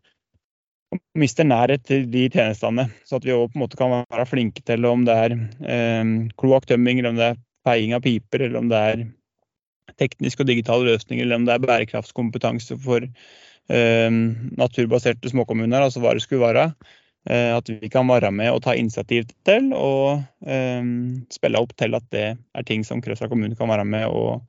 Og 0.95 1.01
mister 1.21 1.45
nærhet 1.45 1.85
til 1.85 2.07
de 2.09 2.25
tjenestene. 2.33 2.89
Så 3.05 3.19
at 3.19 3.27
vi 3.27 3.35
også 3.35 3.53
på 3.53 3.59
en 3.59 3.65
måte 3.67 3.81
kan 3.81 3.93
være 3.99 4.29
flinke 4.29 4.65
til 4.65 4.89
om 4.89 5.05
det 5.09 5.17
er 5.27 5.37
eh, 5.37 6.15
kloakktømming, 6.41 7.03
eller 7.03 7.13
om 7.13 7.21
det 7.21 7.27
er 7.33 7.43
feiing 7.69 7.93
av 7.97 8.05
piper, 8.07 8.47
eller 8.47 8.63
om 8.63 8.71
det 8.73 8.85
er 8.93 9.05
tekniske 9.99 10.45
og 10.45 10.49
digitale 10.49 10.89
løsninger, 10.89 11.27
eller 11.27 11.41
om 11.41 11.49
det 11.49 11.57
er 11.57 11.67
bærekraftskompetanse 11.67 12.79
for 12.81 13.05
eh, 13.05 14.09
naturbaserte 14.61 15.33
småkommuner, 15.33 15.85
altså 15.85 16.01
hva 16.05 16.15
det 16.17 16.25
skulle 16.25 16.47
være. 16.47 16.71
Eh, 17.29 17.51
at 17.53 17.69
vi 17.69 17.91
kan 17.93 18.09
være 18.09 18.31
med 18.33 18.55
og 18.55 18.63
ta 18.65 18.73
initiativ 18.79 19.27
til 19.45 19.73
og 19.77 20.23
eh, 20.49 20.81
spille 21.35 21.61
opp 21.61 21.75
til 21.77 21.99
at 21.99 22.07
det 22.15 22.29
er 22.39 22.65
ting 22.65 22.87
som 22.87 23.03
Krøsra 23.05 23.29
kommune 23.29 23.59
kan 23.59 23.69
være 23.69 23.85
med 23.85 24.09
og 24.09 24.41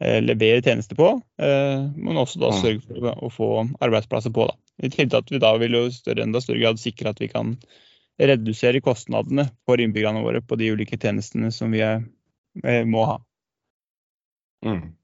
levere 0.00 0.62
tjenester 0.64 0.96
på, 0.96 1.10
eh, 1.42 1.82
men 1.96 2.20
også 2.20 2.40
da 2.40 2.50
sørge 2.56 2.80
for 2.86 3.10
å 3.12 3.30
få 3.32 3.48
arbeidsplasser 3.84 4.32
på. 4.32 4.46
Da. 4.48 4.56
I 4.80 4.88
tillegg 4.88 5.10
til 5.12 5.18
at 5.20 5.32
vi 5.34 5.40
da 5.42 5.50
vil 5.60 5.76
jo 5.76 5.82
større, 5.92 6.24
enda 6.24 6.40
større 6.40 6.62
grad 6.62 6.80
sikre 6.80 7.12
at 7.12 7.20
vi 7.20 7.28
kan 7.32 7.56
redusere 8.20 8.80
kostnadene 8.84 9.46
for 9.68 9.80
innbyggerne 9.80 10.22
våre 10.24 10.40
på 10.44 10.56
de 10.60 10.70
ulike 10.72 10.98
tjenestene 11.00 11.52
som 11.52 11.72
vi 11.72 11.82
er, 11.84 12.04
eh, 12.64 12.84
må 12.88 13.04
ha. 13.08 13.18
Mm. 14.64 14.96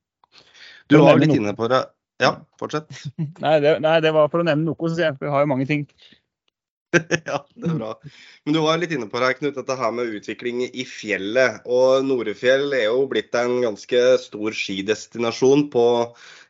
Du 0.88 0.99
var 1.03 1.21
litt 1.21 1.35
inne 1.35 1.53
på 1.57 1.69
det. 1.73 1.83
Ja, 2.23 2.33
fortsett. 2.61 2.88
nei, 3.45 3.59
det, 3.61 3.79
nei, 3.85 3.99
det, 4.00 4.12
var 4.17 4.31
for 4.33 4.41
å 4.41 4.47
nevne 4.49 4.71
noe. 4.71 4.88
Så 4.88 4.97
vi 4.97 5.33
har 5.33 5.45
jo 5.45 5.50
mange 5.50 5.69
ting 5.69 5.85
ja, 7.29 7.38
det 7.55 7.69
er 7.69 7.76
bra. 7.76 7.91
Men 8.45 8.57
du 8.57 8.61
var 8.65 8.79
litt 8.81 8.93
inne 8.95 9.09
på 9.11 9.21
det, 9.23 9.33
Knut, 9.41 9.57
dette 9.57 9.76
her 9.79 9.93
med 9.95 10.12
utvikling 10.19 10.62
i 10.67 10.85
fjellet. 10.88 11.61
Og 11.69 12.07
Norefjell 12.07 12.75
er 12.76 12.87
jo 12.88 13.05
blitt 13.11 13.35
en 13.38 13.59
ganske 13.65 14.03
stor 14.23 14.57
skidestinasjon 14.57 15.67
på, 15.73 15.85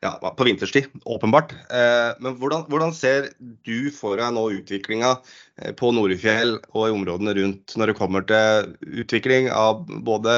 ja, 0.04 0.14
på 0.20 0.48
vinterstid, 0.48 0.88
åpenbart. 1.04 1.54
Eh, 1.66 2.10
men 2.22 2.38
hvordan, 2.40 2.66
hvordan, 2.70 2.94
ser 2.96 3.30
du 3.40 3.90
for 3.94 4.20
deg 4.20 4.34
nå 4.36 4.46
utviklinga 4.58 5.14
eh, 5.16 5.72
på 5.76 5.92
Norefjell 5.96 6.58
og 6.72 6.82
i 6.88 6.96
områdene 6.96 7.36
rundt 7.40 7.76
når 7.78 7.92
det 7.92 7.98
kommer 8.00 8.26
til 8.28 8.74
utvikling 9.04 9.50
av 9.54 9.86
både 10.06 10.34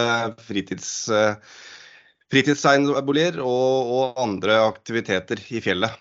fritids, 0.47 0.93
eh, 1.13 1.35
fritidseienboliger 2.33 3.41
og, 3.45 3.97
og 3.99 4.23
andre 4.23 4.63
aktiviteter 4.69 5.43
i 5.51 5.65
fjellet? 5.65 5.97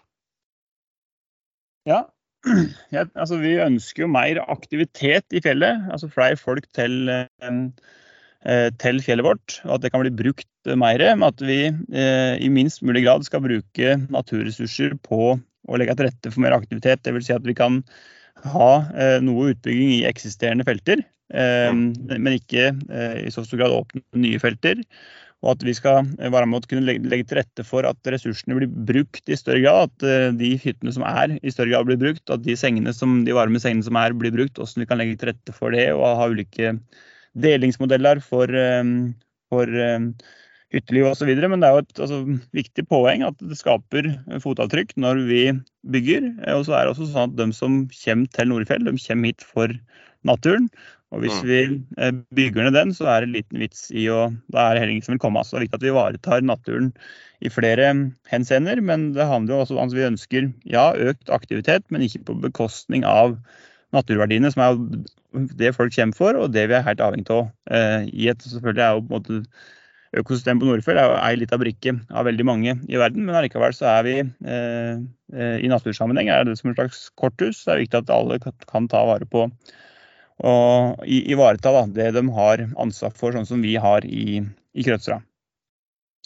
Ja, 1.88 2.04
ja, 2.96 3.06
altså, 3.18 3.40
vi 3.42 3.58
ønsker 3.64 4.06
jo 4.06 4.12
mer 4.12 4.40
aktivitet 4.46 5.36
i 5.36 5.42
fjellet. 5.44 5.88
altså 5.92 6.10
Flere 6.12 6.40
folk 6.40 6.68
til, 6.76 7.10
eh, 7.10 8.70
til 8.82 9.02
fjellet 9.04 9.28
vårt. 9.28 9.60
og 9.66 9.78
At 9.78 9.86
det 9.86 9.94
kan 9.94 10.04
bli 10.06 10.14
brukt 10.14 10.72
mer. 10.74 11.04
Men 11.16 11.28
at 11.30 11.44
vi 11.44 11.62
eh, 11.68 12.38
i 12.44 12.52
minst 12.54 12.84
mulig 12.86 13.06
grad 13.08 13.28
skal 13.28 13.44
bruke 13.46 13.98
naturressurser 14.14 14.98
på 15.08 15.36
å 15.68 15.80
legge 15.80 15.98
til 15.98 16.10
rette 16.10 16.32
for 16.32 16.46
mer 16.46 16.56
aktivitet. 16.58 17.04
Dvs. 17.04 17.30
Si 17.30 17.36
at 17.36 17.48
vi 17.48 17.58
kan 17.58 17.82
ha 18.48 18.72
eh, 18.94 19.20
noe 19.26 19.54
utbygging 19.54 19.98
i 20.00 20.04
eksisterende 20.10 20.68
felter, 20.68 21.04
Eh, 21.28 21.74
men 21.76 22.38
ikke 22.38 22.70
i 23.20 23.32
så 23.36 23.42
stor 23.44 23.60
grad 23.60 23.74
åpne 23.76 24.00
nye 24.16 24.40
felter 24.40 24.80
og 25.46 25.52
at 25.54 25.64
vi 25.66 25.74
skal 25.78 26.08
være 26.18 26.48
med 26.50 26.66
å 26.66 26.70
kunne 26.70 26.96
legge 26.98 27.26
til 27.30 27.38
rette 27.38 27.66
for 27.66 27.86
at 27.86 28.10
ressursene 28.10 28.58
blir 28.58 28.72
brukt 28.90 29.30
i 29.30 29.38
større 29.38 29.62
grad. 29.62 29.92
At 29.92 30.06
eh, 30.08 30.32
de 30.40 30.56
hyttene 30.64 30.94
som 30.96 31.06
er, 31.06 31.36
i 31.46 31.54
større 31.54 31.76
grad 31.76 31.90
blir 31.90 32.00
brukt. 32.02 32.24
At 32.34 32.42
de, 32.48 32.56
som, 32.58 33.20
de 33.28 33.36
varme 33.38 33.62
sengene 33.62 33.86
som 33.86 34.00
er, 34.02 34.18
blir 34.18 34.34
brukt. 34.34 34.58
Hvordan 34.58 34.82
vi 34.82 34.90
kan 34.90 35.02
legge 35.02 35.20
til 35.22 35.32
rette 35.32 35.54
for 35.54 35.78
det 35.78 35.92
og 35.94 36.08
ha 36.08 36.28
ulike 36.34 36.74
delingsmodeller 37.38 38.24
for, 38.26 38.50
eh, 38.50 38.92
for 39.54 39.78
eh, 39.86 40.10
hytteliv 40.74 41.12
osv. 41.12 41.30
Men 41.46 41.62
det 41.62 41.70
er 41.70 41.78
jo 41.78 41.86
et 41.86 42.04
altså, 42.08 42.20
viktig 42.58 42.88
poeng 42.90 43.28
at 43.30 43.38
det 43.38 43.60
skaper 43.62 44.10
fotavtrykk 44.42 44.98
når 44.98 45.22
vi 45.30 45.44
bygger. 45.86 46.32
Og 46.58 46.66
så 46.66 46.80
er 46.80 46.88
det 46.88 46.96
også 46.96 47.12
sånn 47.14 47.30
at 47.30 47.38
de 47.38 47.52
som 47.54 47.84
kommer 47.94 48.34
til 48.34 48.52
Nordfjell, 48.56 48.90
de 48.90 48.98
kommer 49.06 49.36
hit 49.36 49.46
for 49.54 49.78
naturen. 50.28 50.66
Og 51.16 51.24
hvis 51.24 51.38
mm. 51.40 51.48
vi 51.48 51.60
eh, 52.04 52.16
bygger 52.36 52.68
ned 52.68 52.76
den, 52.76 52.92
så 52.96 53.08
er 53.12 53.24
det 53.24 53.36
liten 53.36 53.62
vits 53.62 53.88
i 53.96 54.10
å 54.12 54.28
Da 54.52 54.66
er 54.66 54.76
det 54.76 54.82
heller 54.84 54.96
ingen 54.98 55.06
som 55.06 55.16
vil 55.16 55.24
komme. 55.24 55.44
Så 55.46 55.56
det 55.56 55.62
er 55.62 55.68
viktig 55.68 55.80
at 55.80 55.86
vi 55.86 55.94
ivaretar 55.94 56.44
naturen 56.44 56.92
i 57.40 57.52
flere 57.54 57.94
henseender. 58.32 58.82
Men 58.84 59.12
det 59.16 59.30
handler 59.30 59.56
jo 59.56 59.62
også 59.64 59.78
om 59.78 59.86
at 59.86 59.96
vi 59.96 60.08
ønsker 60.10 60.52
ja, 60.68 60.90
økt 60.98 61.32
aktivitet, 61.32 61.88
men 61.94 62.04
ikke 62.04 62.26
på 62.28 62.38
bekostning 62.50 63.08
av 63.08 63.38
naturverdiene, 63.96 64.52
som 64.52 64.66
er 64.66 64.78
det 65.56 65.74
folk 65.78 65.96
kommer 65.96 66.18
for, 66.18 66.36
og 66.36 66.52
det 66.52 66.68
vi 66.72 66.76
er 66.76 66.86
helt 66.86 67.04
avhengig 67.04 67.32
av. 67.32 67.50
Eh, 67.72 68.08
I 68.12 68.30
et 68.34 68.44
selvfølgelig 68.44 68.84
er 68.84 68.96
jo 68.96 69.04
på 69.08 69.12
en 69.12 69.20
måte 69.20 69.42
Økosystemet 70.18 70.64
på 70.64 70.70
Nordfjell 70.70 70.98
er 71.02 71.10
jo 71.10 71.16
ei 71.20 71.34
lita 71.36 71.58
brikke 71.60 71.92
av 72.16 72.24
veldig 72.30 72.46
mange 72.48 72.74
i 72.88 73.00
verden, 73.00 73.26
men 73.28 73.36
allikevel 73.36 73.74
så 73.76 73.90
er 73.92 74.06
vi 74.08 74.14
eh, 74.24 75.02
i 75.60 75.68
natursammenheng 75.68 76.32
er 76.32 76.46
det 76.48 76.56
som 76.58 76.72
en 76.72 76.78
slags 76.78 77.02
korthus. 77.20 77.60
Det 77.66 77.74
er 77.74 77.82
viktig 77.84 78.00
at 78.00 78.14
alle 78.16 78.40
kan 78.40 78.88
ta 78.88 79.04
vare 79.10 79.28
på 79.28 79.44
og 80.46 81.02
ivareta 81.08 81.72
da, 81.74 81.86
det 81.90 82.12
de 82.18 82.24
har 82.36 82.68
ansvar 82.78 83.16
for, 83.18 83.34
sånn 83.34 83.48
som 83.50 83.64
vi 83.66 83.74
har 83.82 84.06
i, 84.06 84.44
i 84.78 84.86
Krødsra. 84.86 85.22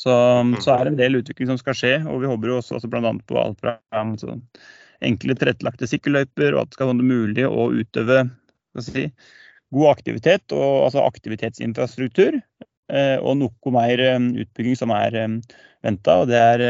Så, 0.01 0.13
så, 0.63 0.73
er 0.73 0.83
det 0.83 0.91
en 0.91 0.99
del 0.99 1.19
utvikling 1.19 1.51
som 1.51 1.59
skal 1.59 1.77
skje, 1.77 1.93
og 2.09 2.23
vi 2.23 2.29
håper 2.31 2.49
jo 2.49 2.57
også 2.59 2.79
altså 2.79 2.89
bl.a. 2.89 3.11
på 3.27 3.37
alt 3.37 3.59
fra 3.61 3.75
altså, 3.93 4.39
enkle 5.05 5.35
tilrettelagte 5.37 5.89
sykkelløyper, 5.89 6.55
og 6.55 6.63
at 6.63 6.71
det 6.71 6.79
skal 6.79 6.91
være 6.91 7.05
mulig 7.05 7.45
å 7.45 7.69
utøve 7.75 8.23
si, 8.81 9.07
god 9.71 9.91
aktivitet, 9.93 10.47
og, 10.55 10.87
altså 10.87 11.05
aktivitetsinfrastruktur. 11.05 12.41
Eh, 12.91 13.17
og 13.23 13.37
noe 13.39 13.71
mer 13.71 14.01
eh, 14.03 14.17
utbygging 14.43 14.75
som 14.75 14.91
er 14.95 15.15
eh, 15.15 15.35
venta. 15.85 16.17
Og 16.23 16.31
det 16.31 16.39
er, 16.39 16.63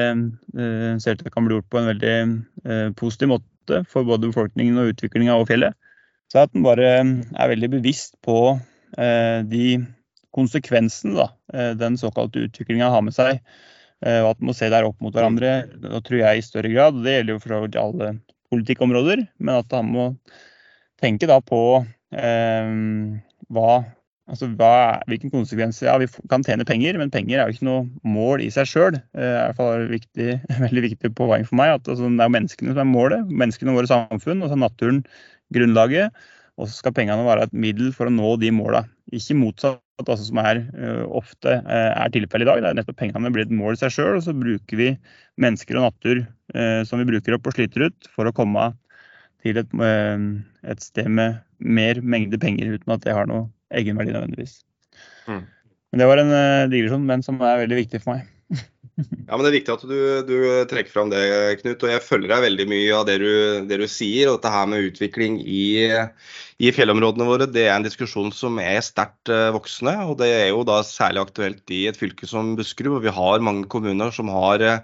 ser 1.01 1.15
ut 1.15 1.21
til 1.21 1.23
at 1.23 1.29
det 1.29 1.33
kan 1.33 1.47
bli 1.47 1.57
gjort 1.57 1.71
på 1.71 1.81
en 1.81 1.89
veldig 1.91 2.93
positiv 2.99 3.33
måte 3.33 3.81
for 3.91 4.07
både 4.07 4.29
befolkningen 4.29 4.79
og 4.79 4.93
utviklinga 4.93 5.35
og 5.39 5.49
fjellet. 5.49 5.75
Så 6.31 6.45
at 6.45 6.53
en 6.55 6.63
bare 6.63 6.87
eh, 7.01 7.09
er 7.35 7.51
veldig 7.51 7.73
bevisst 7.73 8.15
på 8.23 8.37
eh, 8.55 9.41
de 9.51 9.65
konsekvensene 10.31 11.27
eh, 11.51 11.73
den 11.75 11.97
såkalte 11.99 12.45
utviklinga 12.47 12.87
har 12.93 13.03
med 13.03 13.17
seg. 13.17 13.41
Og 14.01 14.31
at 14.31 14.39
en 14.41 14.47
må 14.49 14.53
se 14.57 14.65
der 14.73 14.87
opp 14.87 14.95
mot 15.03 15.13
hverandre. 15.13 15.49
Da 15.77 15.99
tror 16.01 16.23
jeg 16.23 16.39
i 16.39 16.41
større 16.41 16.71
grad, 16.73 16.95
det 17.05 17.19
gjelder 17.19 17.35
jo 17.35 17.41
for 17.43 17.75
alle 17.77 18.07
politikkområder, 18.49 19.27
men 19.37 19.59
at 19.59 19.75
han 19.77 19.91
må 19.93 20.07
tenke 20.97 21.29
da 21.29 21.37
på 21.45 21.59
eh, 22.17 22.71
hva 23.53 23.73
Altså, 24.31 24.47
hva, 24.55 25.01
hvilken 25.11 25.31
konsekvenser 25.33 25.89
Ja, 25.89 25.97
vi 25.99 26.07
kan 26.31 26.45
tjene 26.45 26.63
penger, 26.67 26.95
men 27.01 27.09
penger 27.11 27.41
er 27.41 27.49
jo 27.49 27.57
ikke 27.57 27.67
noe 27.67 27.81
mål 28.07 28.43
i 28.45 28.51
seg 28.53 28.69
sjøl. 28.69 28.95
Det 29.17 29.27
er 29.27 29.83
i 29.83 29.89
viktig, 29.91 30.27
veldig 30.65 30.83
viktig 30.85 31.11
poeng 31.17 31.43
for 31.49 31.59
meg. 31.59 31.73
at 31.75 31.89
altså, 31.89 32.07
Det 32.07 32.23
er 32.23 32.35
menneskene 32.37 32.71
som 32.71 32.83
er 32.85 32.87
målet. 32.87 33.33
Menneskene 33.41 33.73
i 33.73 33.79
våre 33.79 33.91
samfunn. 33.91 34.39
Og 34.39 34.47
så 34.47 34.55
er 34.55 34.61
naturen 34.61 35.01
grunnlaget. 35.55 36.15
Og 36.59 36.67
så 36.67 36.81
skal 36.81 36.93
pengene 36.95 37.25
være 37.25 37.47
et 37.47 37.55
middel 37.57 37.93
for 37.95 38.09
å 38.09 38.13
nå 38.13 38.35
de 38.41 38.51
måla. 38.53 38.83
Ikke 39.15 39.37
motsatt, 39.39 39.81
altså, 40.03 40.27
som 40.27 40.41
er, 40.43 40.61
uh, 40.75 41.05
ofte 41.21 41.55
uh, 41.63 41.91
er 41.95 42.11
tilfellet 42.13 42.45
i 42.45 42.49
dag. 42.49 42.61
Det 42.61 42.69
er 42.69 42.77
nettopp 42.81 42.99
Pengene 42.99 43.31
blir 43.33 43.47
et 43.47 43.55
mål 43.55 43.77
i 43.77 43.81
seg 43.81 43.95
sjøl, 43.95 44.19
og 44.19 44.25
så 44.25 44.35
bruker 44.35 44.79
vi 44.79 44.91
mennesker 45.41 45.79
og 45.79 45.87
natur 45.87 46.21
uh, 46.21 46.81
som 46.87 47.01
vi 47.01 47.07
bruker 47.09 47.37
opp 47.37 47.49
og 47.49 47.55
sliter 47.55 47.87
ut, 47.87 48.11
for 48.13 48.29
å 48.29 48.35
komme 48.35 48.71
til 49.41 49.57
et, 49.57 49.71
et, 49.73 50.83
sted 50.85 51.07
med 51.09 51.39
mer 51.57 51.97
mengde 52.05 52.37
penger, 52.37 52.75
uten 52.75 52.93
at 52.93 53.01
det 53.01 53.15
har 53.17 53.25
noe 53.25 53.47
egenverdi 53.73 54.13
nødvendigvis. 54.13 54.59
Mm. 55.25 55.39
Men 55.89 56.03
Det 56.03 56.07
var 56.11 56.21
en 56.21 56.33
digresjon, 56.69 57.07
men 57.09 57.25
som 57.25 57.41
er 57.41 57.63
veldig 57.63 57.79
viktig 57.79 58.03
for 58.03 58.13
meg. 58.13 58.27
Ja, 59.01 59.37
men 59.37 59.45
Det 59.45 59.49
er 59.49 59.55
viktig 59.55 59.73
at 59.73 59.83
du, 59.87 59.99
du, 60.27 60.35
trekker 60.69 60.91
fram 60.93 61.11
det, 61.13 61.21
Knut. 61.61 61.83
og 61.85 61.93
Jeg 61.93 62.03
følger 62.05 62.33
deg 62.33 62.43
veldig 62.45 62.65
mye 62.69 62.97
av 62.97 63.05
det 63.07 63.17
du, 63.23 63.31
det 63.69 63.79
du 63.81 63.85
sier. 63.89 64.29
og 64.29 64.39
Dette 64.39 64.51
her 64.53 64.67
med 64.69 64.89
utvikling 64.89 65.39
i, 65.41 65.63
i, 66.59 66.73
fjellområdene 66.75 67.27
våre 67.27 67.47
det 67.49 67.65
er 67.67 67.75
en 67.77 67.87
diskusjon 67.87 68.33
som 68.35 68.59
er 68.61 68.81
sterkt 68.85 69.31
uh, 69.31 69.49
voksende. 69.55 69.95
og 70.05 70.19
Det 70.21 70.29
er 70.35 70.49
jo 70.51 70.65
da 70.67 70.81
særlig 70.85 71.23
aktuelt 71.23 71.73
i 71.73 71.85
et 71.89 71.99
fylke 71.99 72.29
som 72.29 72.53
Buskerud, 72.59 72.97
hvor 72.97 73.05
vi 73.07 73.15
har 73.15 73.45
mange 73.45 73.69
kommuner 73.71 74.13
som 74.15 74.29
har, 74.33 74.83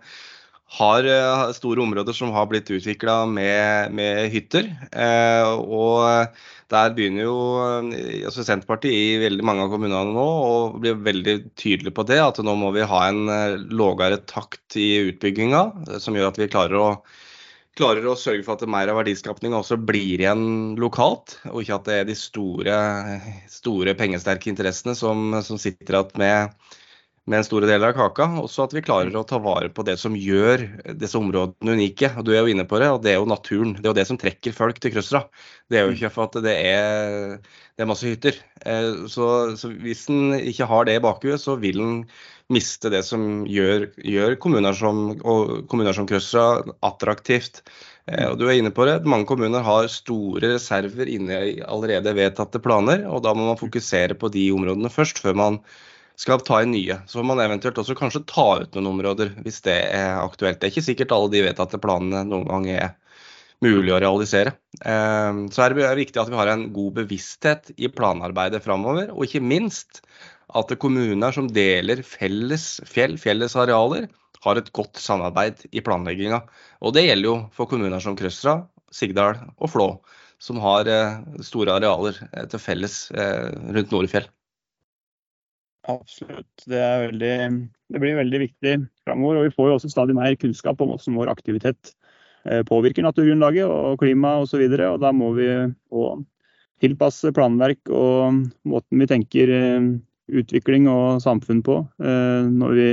har 0.75 1.07
uh, 1.07 1.53
store 1.55 1.81
områder 1.85 2.13
som 2.13 2.33
har 2.35 2.49
blitt 2.51 2.69
utvikla 2.73 3.21
med, 3.31 3.93
med, 3.95 4.27
hytter. 4.33 4.67
Eh, 4.91 5.47
og 5.47 6.35
der 6.71 6.91
begynner 6.95 7.23
jo 7.23 7.35
eh, 7.63 8.25
altså 8.27 8.43
Senterpartiet 8.43 8.95
i 8.95 9.19
veldig 9.21 9.45
mange 9.47 9.63
av 9.63 9.71
kommunene 9.71 10.11
nå 10.11 10.25
å 10.25 10.57
bli 10.75 10.91
veldig 11.05 11.37
tydelig 11.59 11.93
på 11.95 12.03
det, 12.09 12.19
at 12.19 12.41
nå 12.43 12.55
må 12.59 12.73
vi 12.75 12.87
ha 12.87 13.03
en 13.07 13.31
eh, 13.31 13.55
lågere 13.71 14.19
takt 14.27 14.75
i 14.79 14.89
utbygginga, 15.07 15.63
eh, 15.87 16.01
som 16.03 16.17
gjør 16.17 16.33
at 16.33 16.39
vi 16.41 16.49
klarer 16.51 16.81
å, 16.81 16.89
klarer 17.79 18.09
å 18.09 18.17
sørge 18.19 18.43
for 18.43 18.57
at 18.57 18.67
mer 18.73 18.91
av 18.91 18.99
verdiskapinga 18.99 19.61
også 19.61 19.79
blir 19.79 20.19
igjen 20.19 20.75
lokalt, 20.81 21.37
og 21.53 21.63
ikke 21.63 21.79
at 21.79 21.87
det 21.87 22.01
er 22.01 22.11
de 22.11 22.17
store, 22.19 22.81
store 23.51 23.95
pengesterke 23.99 24.51
interessene 24.51 24.97
som, 24.97 25.39
som 25.47 25.61
sitter 25.61 26.01
igjen 26.01 26.19
med 26.19 26.75
med 27.27 27.41
en 27.41 27.45
store 27.45 27.67
del 27.69 27.83
av 27.83 27.93
kaka. 27.97 28.29
Også 28.41 28.65
at 28.65 28.73
vi 28.75 28.83
klarer 28.85 29.15
å 29.19 29.25
ta 29.27 29.39
vare 29.43 29.69
på 29.73 29.83
det 29.87 29.97
som 29.99 30.15
gjør 30.15 30.63
disse 30.99 31.19
områdene 31.19 31.75
unike. 31.75 32.13
og 32.15 32.25
Du 32.27 32.31
er 32.33 32.41
jo 32.41 32.53
inne 32.53 32.67
på 32.67 32.79
det, 32.81 32.89
og 32.93 33.01
det 33.03 33.13
er 33.13 33.19
jo 33.19 33.27
naturen. 33.29 33.75
Det 33.77 33.85
er 33.85 33.91
jo 33.91 33.99
det 33.99 34.07
som 34.09 34.19
trekker 34.21 34.55
folk 34.55 34.79
til 34.83 34.95
Krøsra. 34.95 35.25
Det 35.67 35.79
er 35.79 35.85
jo 35.87 35.97
ikke 35.97 36.13
for 36.15 36.29
at 36.29 36.39
det 36.45 36.55
er, 36.55 37.35
det 37.75 37.83
er 37.83 37.91
masse 37.91 38.07
hytter. 38.07 38.39
Eh, 38.63 39.03
så, 39.11 39.27
så 39.59 39.71
hvis 39.75 40.07
en 40.13 40.37
ikke 40.39 40.69
har 40.71 40.87
det 40.87 40.97
i 40.97 41.03
bakhuet, 41.03 41.43
så 41.43 41.57
vil 41.59 41.83
en 41.83 41.99
miste 42.53 42.87
det 42.93 43.03
som 43.03 43.43
gjør, 43.49 43.89
gjør 44.07 44.37
kommuner 44.39 44.75
som, 44.77 45.11
kommuner 45.19 45.95
som 45.95 46.07
Krøsra 46.07 46.63
attraktivt. 46.87 47.59
Eh, 48.07 48.23
og 48.29 48.37
du 48.39 48.45
er 48.47 48.55
inne 48.61 48.71
på 48.71 48.87
det. 48.87 49.01
Mange 49.03 49.27
kommuner 49.27 49.65
har 49.67 49.91
store 49.91 50.53
reserver 50.55 51.11
inne 51.11 51.41
i 51.51 51.59
allerede 51.59 52.15
vedtatte 52.15 52.63
planer, 52.63 53.03
og 53.11 53.25
da 53.27 53.35
må 53.35 53.49
man 53.49 53.59
fokusere 53.59 54.15
på 54.15 54.31
de 54.31 54.47
områdene 54.55 54.91
først, 54.93 55.19
før 55.19 55.35
man 55.35 55.61
skal 56.17 56.41
ta 56.41 56.61
inn 56.63 56.73
nye. 56.73 56.99
Så 57.09 57.23
man 57.25 57.41
eventuelt 57.43 57.77
også 57.77 57.95
kanskje 57.97 58.25
ta 58.29 58.47
ut 58.63 58.77
noen 58.77 58.91
områder 58.95 59.35
hvis 59.45 59.61
det 59.67 59.77
er 59.93 60.17
aktuelt. 60.19 60.59
Det 60.59 60.69
er 60.69 60.73
ikke 60.73 60.87
sikkert 60.89 61.13
alle 61.15 61.33
de 61.33 61.43
vedtatte 61.45 61.79
planene 61.81 62.23
noen 62.27 62.47
gang 62.49 62.69
er 62.73 62.95
mulig 63.63 63.93
å 63.93 64.01
realisere. 64.01 64.55
Ehm, 64.85 65.45
så 65.53 65.65
er 65.65 65.73
det 65.73 65.89
viktig 66.01 66.21
at 66.21 66.29
vi 66.31 66.37
har 66.39 66.51
en 66.51 66.67
god 66.73 66.97
bevissthet 66.99 67.71
i 67.77 67.89
planarbeidet 67.89 68.63
framover, 68.65 69.11
og 69.13 69.25
ikke 69.25 69.41
minst 69.45 70.01
at 70.57 70.71
kommuner 70.79 71.33
som 71.35 71.49
deler 71.51 72.03
felles 72.05 72.77
fjell, 72.87 73.17
felles 73.21 73.57
arealer, 73.57 74.07
har 74.45 74.59
et 74.59 74.69
godt 74.75 75.01
samarbeid 75.01 75.65
i 75.73 75.81
planlegginga. 75.83 76.43
Og 76.85 76.93
det 76.95 77.07
gjelder 77.07 77.29
jo 77.29 77.37
for 77.57 77.69
kommuner 77.69 78.01
som 78.03 78.15
Krøstra, 78.17 78.61
Sigdal 78.93 79.41
og 79.57 79.71
Flå, 79.73 79.89
som 80.39 80.61
har 80.61 80.87
eh, 80.87 81.17
store 81.43 81.77
arealer 81.79 82.19
eh, 82.29 82.45
til 82.49 82.61
felles 82.61 82.99
eh, 83.17 83.49
rundt 83.73 83.93
Nordfjell. 83.93 84.29
Absolutt. 85.87 86.65
Det, 86.65 86.81
veldig, 87.07 87.35
det, 87.93 88.01
blir 88.03 88.17
veldig 88.19 88.41
viktig 88.43 88.73
framover. 89.07 89.39
Og 89.39 89.47
vi 89.47 89.55
får 89.55 89.69
jo 89.69 89.77
også 89.77 89.91
stadig 89.91 90.17
mer 90.17 90.35
kunnskap 90.39 90.81
om 90.83 90.91
hvordan 90.93 91.19
vår 91.19 91.31
aktivitet 91.31 91.93
påvirker 92.67 93.03
naturgrunnlaget 93.03 93.67
og 93.67 93.99
klima 93.99 94.37
osv. 94.43 94.61
Og, 94.61 94.75
så 94.75 94.89
og 94.91 94.99
da 95.03 95.11
må 95.15 95.31
vi 95.35 95.47
tilpasse 96.83 97.33
planverk 97.35 97.89
og 97.89 98.43
måten 98.69 99.01
vi 99.01 99.07
tenker 99.09 99.51
utvikling 100.27 100.87
og 100.91 101.23
samfunn 101.23 101.63
på 101.65 101.79
når 101.97 102.75
vi 102.77 102.89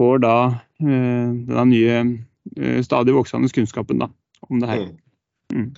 får 0.00 0.22
da 0.24 0.36
denne 0.78 1.66
nye 1.72 2.80
stadig 2.86 3.16
voksende 3.16 3.50
kunnskapen 3.52 4.04
da, 4.04 4.10
om 4.48 4.62
det 4.62 4.70
her. 4.70 4.86
Mm. 5.52 5.70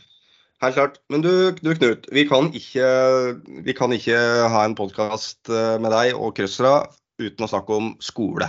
Helt 0.63 0.75
klart. 0.75 0.97
Men 1.13 1.23
du, 1.23 1.33
du 1.55 1.71
Knut, 1.77 2.09
vi 2.11 2.25
kan, 2.27 2.49
ikke, 2.57 2.87
vi 3.67 3.75
kan 3.79 3.93
ikke 3.95 4.19
ha 4.51 4.65
en 4.67 4.75
podkast 4.79 5.51
med 5.53 5.93
deg 5.95 6.17
og 6.19 6.35
Krøsra 6.39 6.81
uten 7.23 7.47
å 7.47 7.51
snakke 7.51 7.77
om 7.77 7.93
skole. 8.03 8.49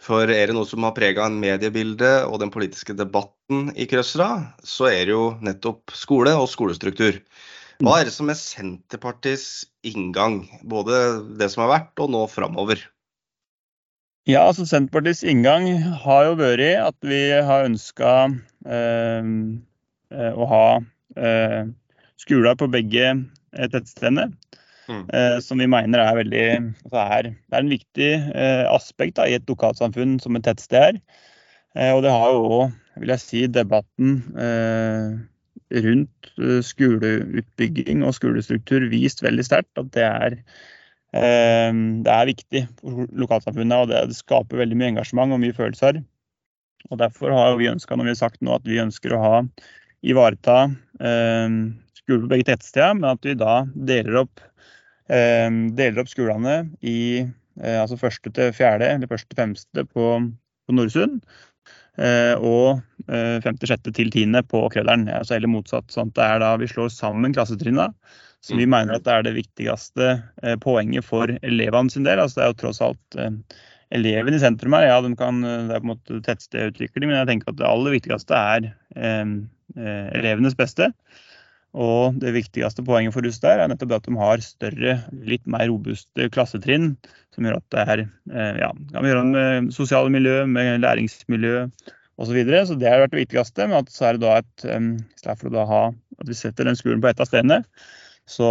For 0.00 0.30
er 0.32 0.48
det 0.48 0.56
noe 0.56 0.66
som 0.66 0.86
har 0.86 0.94
prega 0.96 1.26
en 1.28 1.38
mediebilde 1.42 2.10
og 2.24 2.40
den 2.40 2.50
politiske 2.50 2.96
debatten 2.96 3.68
i 3.76 3.86
Krøsra, 3.90 4.30
så 4.64 4.88
er 4.88 5.04
det 5.04 5.12
jo 5.14 5.26
nettopp 5.44 5.92
skole 5.94 6.32
og 6.38 6.48
skolestruktur. 6.48 7.20
Hva 7.80 7.98
er 8.00 8.08
det 8.08 8.14
som 8.14 8.28
er 8.32 8.36
Senterpartiets 8.36 9.66
inngang, 9.86 10.42
både 10.68 11.20
det 11.40 11.50
som 11.52 11.64
har 11.64 11.74
vært 11.74 12.02
og 12.04 12.10
nå 12.12 12.24
framover? 12.32 12.80
Ja, 14.28 14.46
altså 14.46 14.66
Senterpartiets 14.68 15.22
inngang 15.24 15.68
har 16.02 16.30
jo 16.30 16.34
vært 16.40 16.80
at 16.80 16.96
vi 17.04 17.20
har 17.32 17.68
ønska 17.68 18.14
eh, 18.68 19.30
eh, 20.12 20.32
å 20.32 20.48
ha 20.50 20.64
eh, 20.78 20.88
skoler 22.20 22.54
på 22.60 22.68
begge 22.70 23.14
tettstedene. 23.50 24.28
Mm. 24.90 25.06
Eh, 25.14 25.38
som 25.44 25.60
vi 25.60 25.68
mener 25.70 26.02
er 26.02 26.16
veldig 26.18 26.46
altså 26.56 27.02
er, 27.02 27.28
Det 27.30 27.56
er 27.56 27.62
en 27.62 27.72
viktig 27.72 28.10
eh, 28.34 28.64
aspekt 28.70 29.18
da, 29.20 29.26
i 29.28 29.36
et 29.38 29.50
lokalsamfunn 29.50 30.18
som 30.22 30.36
et 30.36 30.46
tettsted 30.46 30.80
er. 30.80 31.00
Eh, 31.76 31.92
og 31.94 32.02
det 32.02 32.14
har 32.14 32.34
jo 32.34 32.40
òg, 32.56 32.72
vil 32.98 33.14
jeg 33.14 33.22
si, 33.22 33.44
debatten 33.46 34.16
eh, 34.34 35.14
rundt 35.86 36.32
eh, 36.40 36.58
skoleutbygging 36.66 38.02
og 38.06 38.16
skolestruktur 38.18 38.88
vist 38.90 39.22
veldig 39.22 39.46
sterkt 39.46 39.78
at 39.78 39.92
det 39.94 40.06
er, 40.08 40.38
eh, 41.14 41.70
det 41.70 42.16
er 42.16 42.30
viktig 42.32 42.66
for 42.80 43.06
lokalsamfunnet. 43.14 43.84
Og 43.84 43.92
det, 43.92 44.06
det, 44.10 44.18
skaper 44.18 44.64
veldig 44.64 44.80
mye 44.80 44.94
engasjement 44.96 45.36
og 45.36 45.44
mye 45.44 45.54
følelser. 45.56 46.02
Og 46.90 46.98
Derfor 46.98 47.30
har 47.36 47.60
vi 47.60 47.70
ønska 47.70 47.94
når 47.94 48.08
vi 48.08 48.16
har 48.16 48.22
sagt 48.24 48.42
nå 48.42 48.56
at 48.56 48.66
vi 48.66 48.82
ønsker 48.82 49.14
å 49.14 49.22
ha 49.22 49.36
ivareta 50.00 50.70
skole 51.00 52.24
på 52.24 52.28
begge 52.30 52.44
tettsteder, 52.50 52.92
men 52.98 53.06
at 53.14 53.24
vi 53.24 53.32
da 53.38 53.62
deler 53.74 54.22
opp 54.24 54.42
Ehm, 55.10 55.62
deler 55.74 56.04
opp 56.04 56.10
skolene 56.10 56.56
i 56.86 57.20
eh, 57.20 57.78
altså 57.80 57.98
første 57.98 58.30
til 58.34 58.52
fjerde, 58.54 58.86
eller 58.86 59.10
første 59.10 59.32
til 59.32 59.40
femte 59.40 59.86
på, 59.90 60.10
på 60.66 60.76
Nordsund. 60.76 61.18
Eh, 62.00 62.34
og 62.38 62.80
eh, 63.10 63.40
femte, 63.42 63.66
sjette 63.66 63.92
til 63.96 64.12
tiende 64.14 64.44
på 64.46 64.62
Krøderen. 64.72 65.08
Altså 65.12 65.36
eller 65.36 65.50
motsatt. 65.50 65.90
sånn 65.90 66.12
at 66.12 66.18
det 66.18 66.28
er 66.28 66.44
da 66.44 66.52
Vi 66.62 66.70
slår 66.70 66.92
sammen 66.94 67.34
klassetrinna, 67.34 67.90
som 68.44 68.60
vi 68.60 68.68
mm. 68.68 68.76
mener 68.76 68.96
at 68.96 69.08
det 69.08 69.16
er 69.16 69.26
det 69.26 69.36
viktigste 69.36 70.12
poenget 70.62 71.04
for 71.04 71.34
elevene 71.42 71.92
sin 71.92 72.06
del. 72.06 72.22
altså 72.22 72.38
Det 72.40 72.46
er 72.46 72.54
jo 72.54 72.60
tross 72.62 72.82
alt 72.86 73.20
eleven 73.90 74.36
i 74.36 74.40
sentrum 74.40 74.78
her. 74.78 74.86
Ja, 74.86 75.00
de 75.02 75.10
kan, 75.18 75.42
det 75.42 75.74
er 75.74 75.82
på 75.82 75.88
en 75.88 75.96
måte 75.96 76.20
tettstedutvikling, 76.24 77.10
men 77.10 77.18
jeg 77.18 77.32
tenker 77.32 77.50
at 77.50 77.58
det 77.58 77.66
aller 77.68 77.98
viktigste 77.98 78.38
er 78.38 78.70
eh, 78.94 79.34
elevenes 79.76 80.56
beste. 80.58 80.90
Og 81.70 82.16
det 82.18 82.32
viktigste 82.34 82.82
poenget 82.82 83.14
for 83.14 83.26
oss 83.28 83.38
der 83.42 83.62
er 83.62 83.70
nettopp 83.70 83.94
at 84.00 84.08
de 84.08 84.16
har 84.18 84.42
større, 84.42 84.96
litt 85.26 85.44
mer 85.46 85.68
robuste 85.70 86.26
klassetrinn. 86.34 86.96
Som 87.34 87.46
gjør 87.46 87.60
at 87.60 87.66
det 87.70 87.84
er 87.84 88.02
eh, 88.02 88.58
ja, 88.58 88.70
kan 88.90 89.06
gjøre 89.06 89.24
med 89.28 89.70
sosiale 89.74 90.10
miljø, 90.10 90.42
med 90.50 90.82
læringsmiljø 90.82 91.68
osv. 92.20 92.26
Så, 92.26 92.34
videre. 92.34 92.64
så 92.66 92.74
det 92.76 92.90
har 92.90 93.04
vært 93.04 93.14
det 93.14 93.22
viktigste. 93.22 93.68
Men 93.68 93.84
at 93.84 93.94
så 93.94 94.08
er 94.08 94.18
det 94.18 94.26
da 94.26 94.40
et, 94.42 94.66
i 94.66 95.22
stedet 95.22 95.38
for 95.44 95.70
ha, 95.70 95.84
at 96.20 96.28
vi 96.28 96.36
setter 96.36 96.66
den 96.66 96.78
skolen 96.78 97.02
på 97.02 97.12
ett 97.12 97.22
av 97.22 97.30
stedene, 97.30 97.62
så 98.30 98.50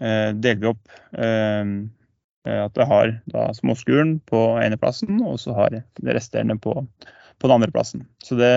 eh, 0.00 0.30
deler 0.38 0.62
vi 0.62 0.70
opp 0.70 0.94
eh, 1.18 1.74
at 2.54 2.74
det 2.76 2.86
har 2.86 3.12
da 3.32 3.48
småskolen 3.56 4.18
på 4.28 4.40
ene 4.60 4.78
plassen, 4.78 5.18
og 5.24 5.38
så 5.40 5.54
har 5.56 5.74
det 5.74 5.82
resterende 6.04 6.58
på, 6.60 6.76
på 7.40 7.48
den 7.48 7.56
andre 7.56 7.72
plassen. 7.72 8.06
Så 8.24 8.36
det 8.36 8.52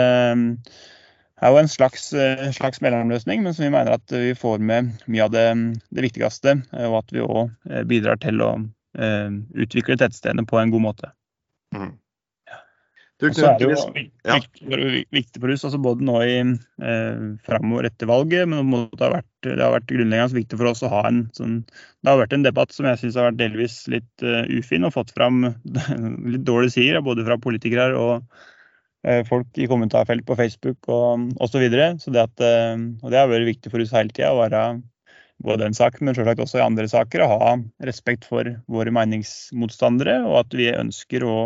er 1.42 1.54
jo 1.54 1.60
en 1.62 1.70
slags, 1.70 2.10
eh, 2.14 2.48
slags, 2.56 2.82
mellomløsning, 2.82 3.44
men 3.44 3.54
som 3.54 3.68
vi 3.68 3.74
mener 3.74 3.98
at 3.98 4.12
vi 4.12 4.34
får 4.38 4.64
med 4.64 4.96
mye 5.06 5.28
av 5.28 5.36
det, 5.36 5.46
det 5.94 6.08
viktigste. 6.08 6.58
Eh, 6.74 6.88
og 6.90 7.04
at 7.04 7.14
vi 7.14 7.24
òg 7.26 7.44
eh, 7.70 7.86
bidrar 7.88 8.20
til 8.24 8.44
å 8.44 8.56
utvikle 8.98 9.94
tettstedene 10.02 10.42
på 10.50 10.58
en 10.58 10.72
god 10.74 10.82
måte. 10.82 11.10
Mm. 11.76 11.92
Og 13.18 13.34
så 13.34 13.48
er 13.50 13.56
det 13.58 13.66
jo 13.66 13.76
viktig, 14.30 15.00
viktig 15.16 15.42
for 15.42 15.50
oss, 15.50 15.64
altså 15.66 15.80
både 15.82 16.06
nå 16.06 16.18
i 16.22 16.36
eh, 16.42 17.22
framover 17.48 17.88
etter 17.90 18.10
valget, 18.10 18.46
men 18.52 18.70
det 18.92 19.02
har 19.02 19.16
vært, 19.16 19.30
det 19.48 19.58
har 19.58 19.74
vært 19.74 19.88
grunnleggende 19.90 20.38
viktig 20.38 20.60
for 20.60 20.70
oss 20.70 20.84
å 20.86 20.92
ha 20.92 21.02
en 21.10 21.24
sånn 21.34 21.56
Det 21.66 22.12
har 22.12 22.20
vært 22.22 22.36
en 22.38 22.46
debatt 22.46 22.76
som 22.76 22.86
jeg 22.86 23.02
syns 23.02 23.18
har 23.18 23.32
vært 23.32 23.40
delvis 23.40 23.80
litt 23.90 24.26
uh, 24.26 24.46
ufin, 24.54 24.86
og 24.86 24.94
fått 24.94 25.16
fram 25.18 25.48
litt 26.34 26.46
dårlige 26.46 26.76
sider, 26.78 27.02
både 27.06 27.26
fra 27.26 27.40
politikere 27.42 27.98
og 27.98 28.46
folk 29.28 29.60
i 29.60 29.68
kommentarfelt 29.70 30.26
på 30.28 30.36
Facebook 30.36 30.90
og 30.92 31.28
osv. 31.38 31.52
Så 31.54 31.62
videre. 31.62 31.90
så 32.02 32.12
det, 32.12 32.24
at, 32.28 32.44
eh, 32.44 32.78
og 33.04 33.12
det 33.12 33.20
har 33.20 33.30
vært 33.32 33.50
viktig 33.50 33.72
for 33.72 33.84
oss 33.84 33.94
hele 33.96 34.14
tida 34.14 34.34
å 34.34 34.42
være 34.42 34.64
både 35.44 35.68
den 35.68 35.78
saken, 35.78 36.08
men 36.08 36.18
selvsagt 36.18 36.42
også 36.42 36.58
i 36.60 36.66
andre 36.66 36.88
saker, 36.90 37.22
å 37.22 37.30
ha 37.30 37.52
respekt 37.86 38.26
for 38.26 38.48
våre 38.72 38.94
meningsmotstandere, 38.94 40.24
og 40.26 40.40
at 40.42 40.58
vi 40.58 40.72
ønsker 40.74 41.26
å 41.28 41.38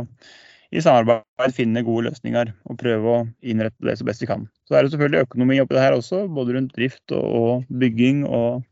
i 0.71 0.79
samarbeid 0.79 1.51
finne 1.51 1.83
gode 1.83 2.07
løsninger 2.07 2.53
og 2.71 2.77
prøve 2.79 3.11
å 3.11 3.23
innrette 3.43 3.83
det 3.83 3.97
så 3.99 4.07
best 4.07 4.23
vi 4.23 4.29
kan. 4.29 4.45
Så 4.63 4.77
er 4.77 4.85
det 4.85 4.93
selvfølgelig 4.93 5.25
økonomi 5.25 5.59
oppi 5.59 5.75
det 5.75 5.83
her 5.83 5.97
også, 5.97 6.23
både 6.31 6.55
rundt 6.55 6.71
drift 6.77 7.11
og, 7.11 7.25
og 7.41 7.73
bygging. 7.81 8.23
og 8.23 8.63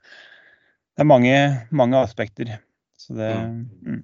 Det 0.95 1.03
er 1.03 1.09
mange, 1.11 1.35
mange 1.75 1.99
aspekter. 1.99 2.53
Så 2.95 3.17
det, 3.19 3.33
mm. 3.35 3.99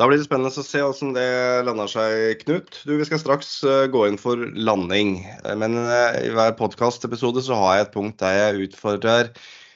Da 0.00 0.06
blir 0.08 0.16
det 0.16 0.24
spennende 0.24 0.48
å 0.48 0.62
se 0.64 0.80
hvordan 0.80 1.10
det 1.12 1.30
lander 1.66 1.88
seg, 1.92 2.40
Knut. 2.40 2.78
Du, 2.88 2.94
Vi 2.96 3.04
skal 3.04 3.20
straks 3.20 3.48
uh, 3.68 3.84
gå 3.92 4.06
inn 4.08 4.16
for 4.16 4.40
landing. 4.56 5.18
Eh, 5.44 5.56
men 5.60 5.76
uh, 5.76 6.16
i 6.16 6.30
hver 6.32 6.54
podkastepisode 6.56 7.42
så 7.44 7.58
har 7.60 7.74
jeg 7.74 7.84
et 7.84 7.92
punkt 7.98 8.16
der 8.22 8.38
jeg 8.38 8.70
utfordrer 8.70 9.28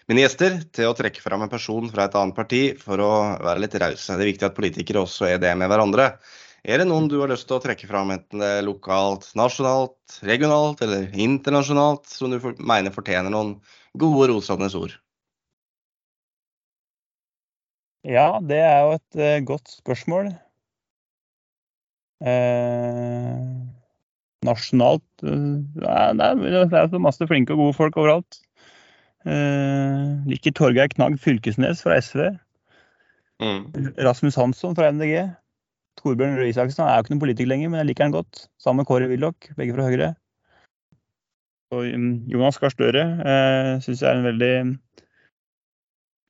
mine 0.08 0.24
gjester 0.24 0.56
til 0.72 0.88
å 0.88 0.96
trekke 0.96 1.20
fram 1.20 1.44
en 1.44 1.52
person 1.52 1.92
fra 1.92 2.08
et 2.08 2.16
annet 2.16 2.38
parti 2.38 2.62
for 2.80 3.04
å 3.04 3.10
være 3.44 3.66
litt 3.66 3.76
rause. 3.84 4.16
Det 4.16 4.24
er 4.24 4.32
viktig 4.32 4.48
at 4.48 4.56
politikere 4.56 5.04
også 5.04 5.28
er 5.28 5.44
det 5.44 5.52
med 5.60 5.68
hverandre. 5.68 6.08
Er 6.64 6.80
det 6.80 6.88
noen 6.88 7.12
du 7.12 7.18
har 7.20 7.28
lyst 7.28 7.50
til 7.50 7.58
å 7.58 7.62
trekke 7.66 7.92
fram, 7.92 8.16
enten 8.16 8.40
det 8.40 8.52
er 8.62 8.64
lokalt, 8.64 9.28
nasjonalt, 9.36 10.22
regionalt 10.24 10.80
eller 10.88 11.12
internasjonalt, 11.12 12.08
som 12.08 12.32
du 12.32 12.40
mener 12.64 12.96
fortjener 12.96 13.28
noen 13.28 13.58
gode, 13.92 14.32
rosende 14.32 14.72
ord? 14.72 14.96
Ja, 18.04 18.38
det 18.44 18.60
er 18.60 18.80
jo 18.84 18.96
et 18.98 19.20
uh, 19.20 19.44
godt 19.48 19.70
spørsmål. 19.78 20.32
Eh, 22.24 23.38
nasjonalt 24.46 25.24
uh, 25.24 25.60
det, 25.76 25.88
er, 25.88 26.76
er 26.78 27.02
masse 27.02 27.26
flinke 27.28 27.56
og 27.56 27.62
gode 27.64 27.76
folk 27.80 27.96
overalt. 28.00 28.44
Eh, 29.24 30.08
liker 30.28 30.52
Torgeir 30.52 30.90
Knag 30.92 31.16
Fylkesnes 31.20 31.80
fra 31.84 31.96
SV. 32.00 32.28
Mm. 33.40 33.94
Rasmus 34.04 34.36
Hansson 34.36 34.76
fra 34.76 34.90
MDG. 34.92 35.30
Torbjørn 36.00 36.36
Røe 36.36 36.50
Isaksen 36.50 36.84
er 36.84 36.98
jo 36.98 37.04
ikke 37.04 37.14
noen 37.14 37.22
politiker 37.22 37.48
lenger, 37.48 37.70
men 37.70 37.80
jeg 37.80 37.88
liker 37.88 38.08
han 38.08 38.16
godt. 38.16 38.46
Sammen 38.60 38.82
med 38.82 38.88
Kåre 38.90 39.08
Willoch, 39.08 39.48
begge 39.56 39.76
fra 39.76 39.88
Høyre. 39.88 40.10
Og 41.72 41.88
um, 41.96 42.10
Jonas 42.30 42.58
Gahr 42.60 42.74
Støre 42.74 43.04
eh, 43.24 43.70
syns 43.82 44.02
jeg 44.02 44.10
er 44.10 44.20
en 44.20 44.28
veldig 44.28 44.54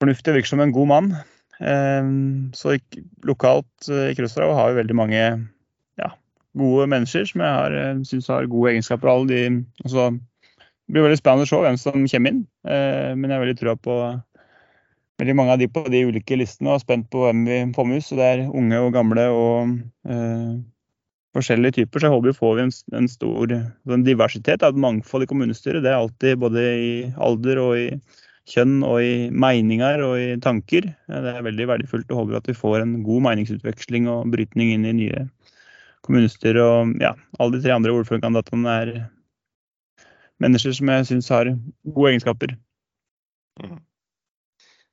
fornuftig 0.00 0.36
virker 0.36 0.52
som 0.52 0.62
en 0.62 0.74
god 0.74 0.90
mann. 0.92 1.10
Ehm, 1.60 2.50
så 2.54 2.74
lokalt 3.22 3.88
eh, 3.88 4.10
i 4.10 4.16
Krøsdrag 4.18 4.54
har 4.56 4.70
vi 4.72 4.80
veldig 4.80 4.96
mange 4.98 5.22
ja, 6.00 6.10
gode 6.58 6.88
mennesker 6.90 7.26
som 7.30 7.44
jeg 7.44 7.58
har, 7.58 7.76
eh, 7.78 8.02
syns 8.08 8.30
har 8.32 8.50
gode 8.50 8.72
egenskaper. 8.72 9.10
Alle 9.10 9.30
de, 9.30 9.42
altså, 9.84 10.10
det 10.14 10.96
blir 10.96 11.06
veldig 11.06 11.20
spennende 11.20 11.46
å 11.46 11.52
se 11.52 11.62
hvem 11.64 11.80
som 11.80 12.06
kommer 12.10 12.34
inn, 12.34 12.44
eh, 12.66 13.12
men 13.14 13.28
jeg 13.28 13.36
har 13.36 13.44
veldig 13.46 13.58
trua 13.60 13.76
på 13.78 13.98
veldig 15.22 15.34
mange 15.38 15.54
av 15.54 15.60
de 15.62 15.70
på 15.70 15.84
de 15.92 16.04
ulike 16.08 16.36
listene 16.38 16.72
og 16.72 16.80
er 16.80 16.82
spent 16.82 17.10
på 17.12 17.22
hvem 17.22 17.44
vi 17.46 17.58
får 17.76 17.86
med 17.86 18.02
oss. 18.02 18.12
Det 18.18 18.30
er 18.32 18.46
unge 18.48 18.80
og 18.82 18.94
gamle 18.96 19.26
og 19.30 19.76
uh, 20.10 20.56
forskjellige 21.38 21.76
typer. 21.78 22.00
Så 22.00 22.08
jeg 22.08 22.14
håper 22.16 22.32
vi 22.32 22.38
får 22.40 22.62
en, 22.64 22.72
en 22.98 23.06
stor 23.12 23.54
en 23.54 24.06
diversitet, 24.06 24.66
et 24.66 24.80
mangfold 24.86 25.22
i 25.22 25.30
kommunestyret. 25.30 25.84
Det 25.84 25.92
er 25.92 26.00
alltid 26.00 26.42
både 26.42 26.64
i 26.82 26.90
alder 27.14 27.62
og 27.62 27.78
i 27.78 27.86
kjønn 28.50 28.82
og 28.84 29.00
i 29.00 29.30
meninger 29.32 30.02
og 30.04 30.18
i 30.20 30.34
tanker. 30.42 30.90
Det 31.08 31.32
er 31.32 31.46
veldig 31.46 31.68
verdifullt 31.70 32.12
og 32.12 32.22
håper 32.22 32.40
at 32.40 32.50
vi 32.50 32.56
får 32.58 32.82
en 32.82 32.98
god 33.06 33.24
meningsutveksling 33.28 34.10
og 34.12 34.28
brytning 34.34 34.74
inn 34.74 34.84
i 34.88 34.96
nye 34.98 35.24
kommunestyrer. 36.04 36.60
Og 36.60 36.94
ja, 37.02 37.14
alle 37.38 37.56
de 37.56 37.64
tre 37.64 37.74
andre 37.76 37.94
ordførerkandidatene 37.96 38.76
er 38.82 38.94
mennesker 40.44 40.76
som 40.76 40.92
jeg 40.92 41.08
syns 41.10 41.32
har 41.32 41.50
gode 41.88 42.12
egenskaper. 42.12 42.54
Mm. 43.62 43.80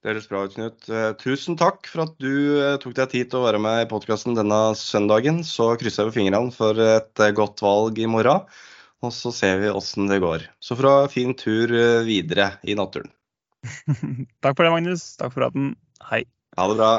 Det 0.02 0.10
høres 0.10 0.30
bra 0.32 0.40
ut, 0.48 0.56
Knut. 0.56 0.88
Eh, 0.90 1.12
tusen 1.22 1.58
takk 1.60 1.86
for 1.86 2.08
at 2.08 2.16
du 2.24 2.58
eh, 2.58 2.80
tok 2.82 2.96
deg 2.98 3.12
tid 3.12 3.30
til 3.30 3.38
å 3.38 3.46
være 3.46 3.60
med 3.62 3.84
i 3.84 3.90
podkasten 3.90 4.34
denne 4.38 4.72
søndagen. 4.80 5.44
Så 5.46 5.76
krysser 5.78 6.10
jeg 6.10 6.16
fingrene 6.16 6.50
for 6.56 6.74
et 6.82 7.22
eh, 7.22 7.34
godt 7.38 7.62
valg 7.62 8.02
i 8.02 8.10
morgen. 8.10 8.48
Og 9.06 9.14
så 9.14 9.30
ser 9.34 9.62
vi 9.62 9.70
åssen 9.70 10.10
det 10.10 10.22
går. 10.24 10.48
Så 10.62 10.78
fra 10.78 11.06
fin 11.10 11.36
tur 11.38 11.70
videre 12.06 12.52
i 12.66 12.78
naturen. 12.78 13.14
Takk 14.42 14.58
for 14.58 14.66
det, 14.66 14.74
Magnus. 14.74 15.16
Takk 15.18 15.34
for 15.34 15.46
praten. 15.46 15.76
Hei. 16.10 16.26
Ha 16.58 16.68
det 16.68 16.78
bra. 16.82 16.94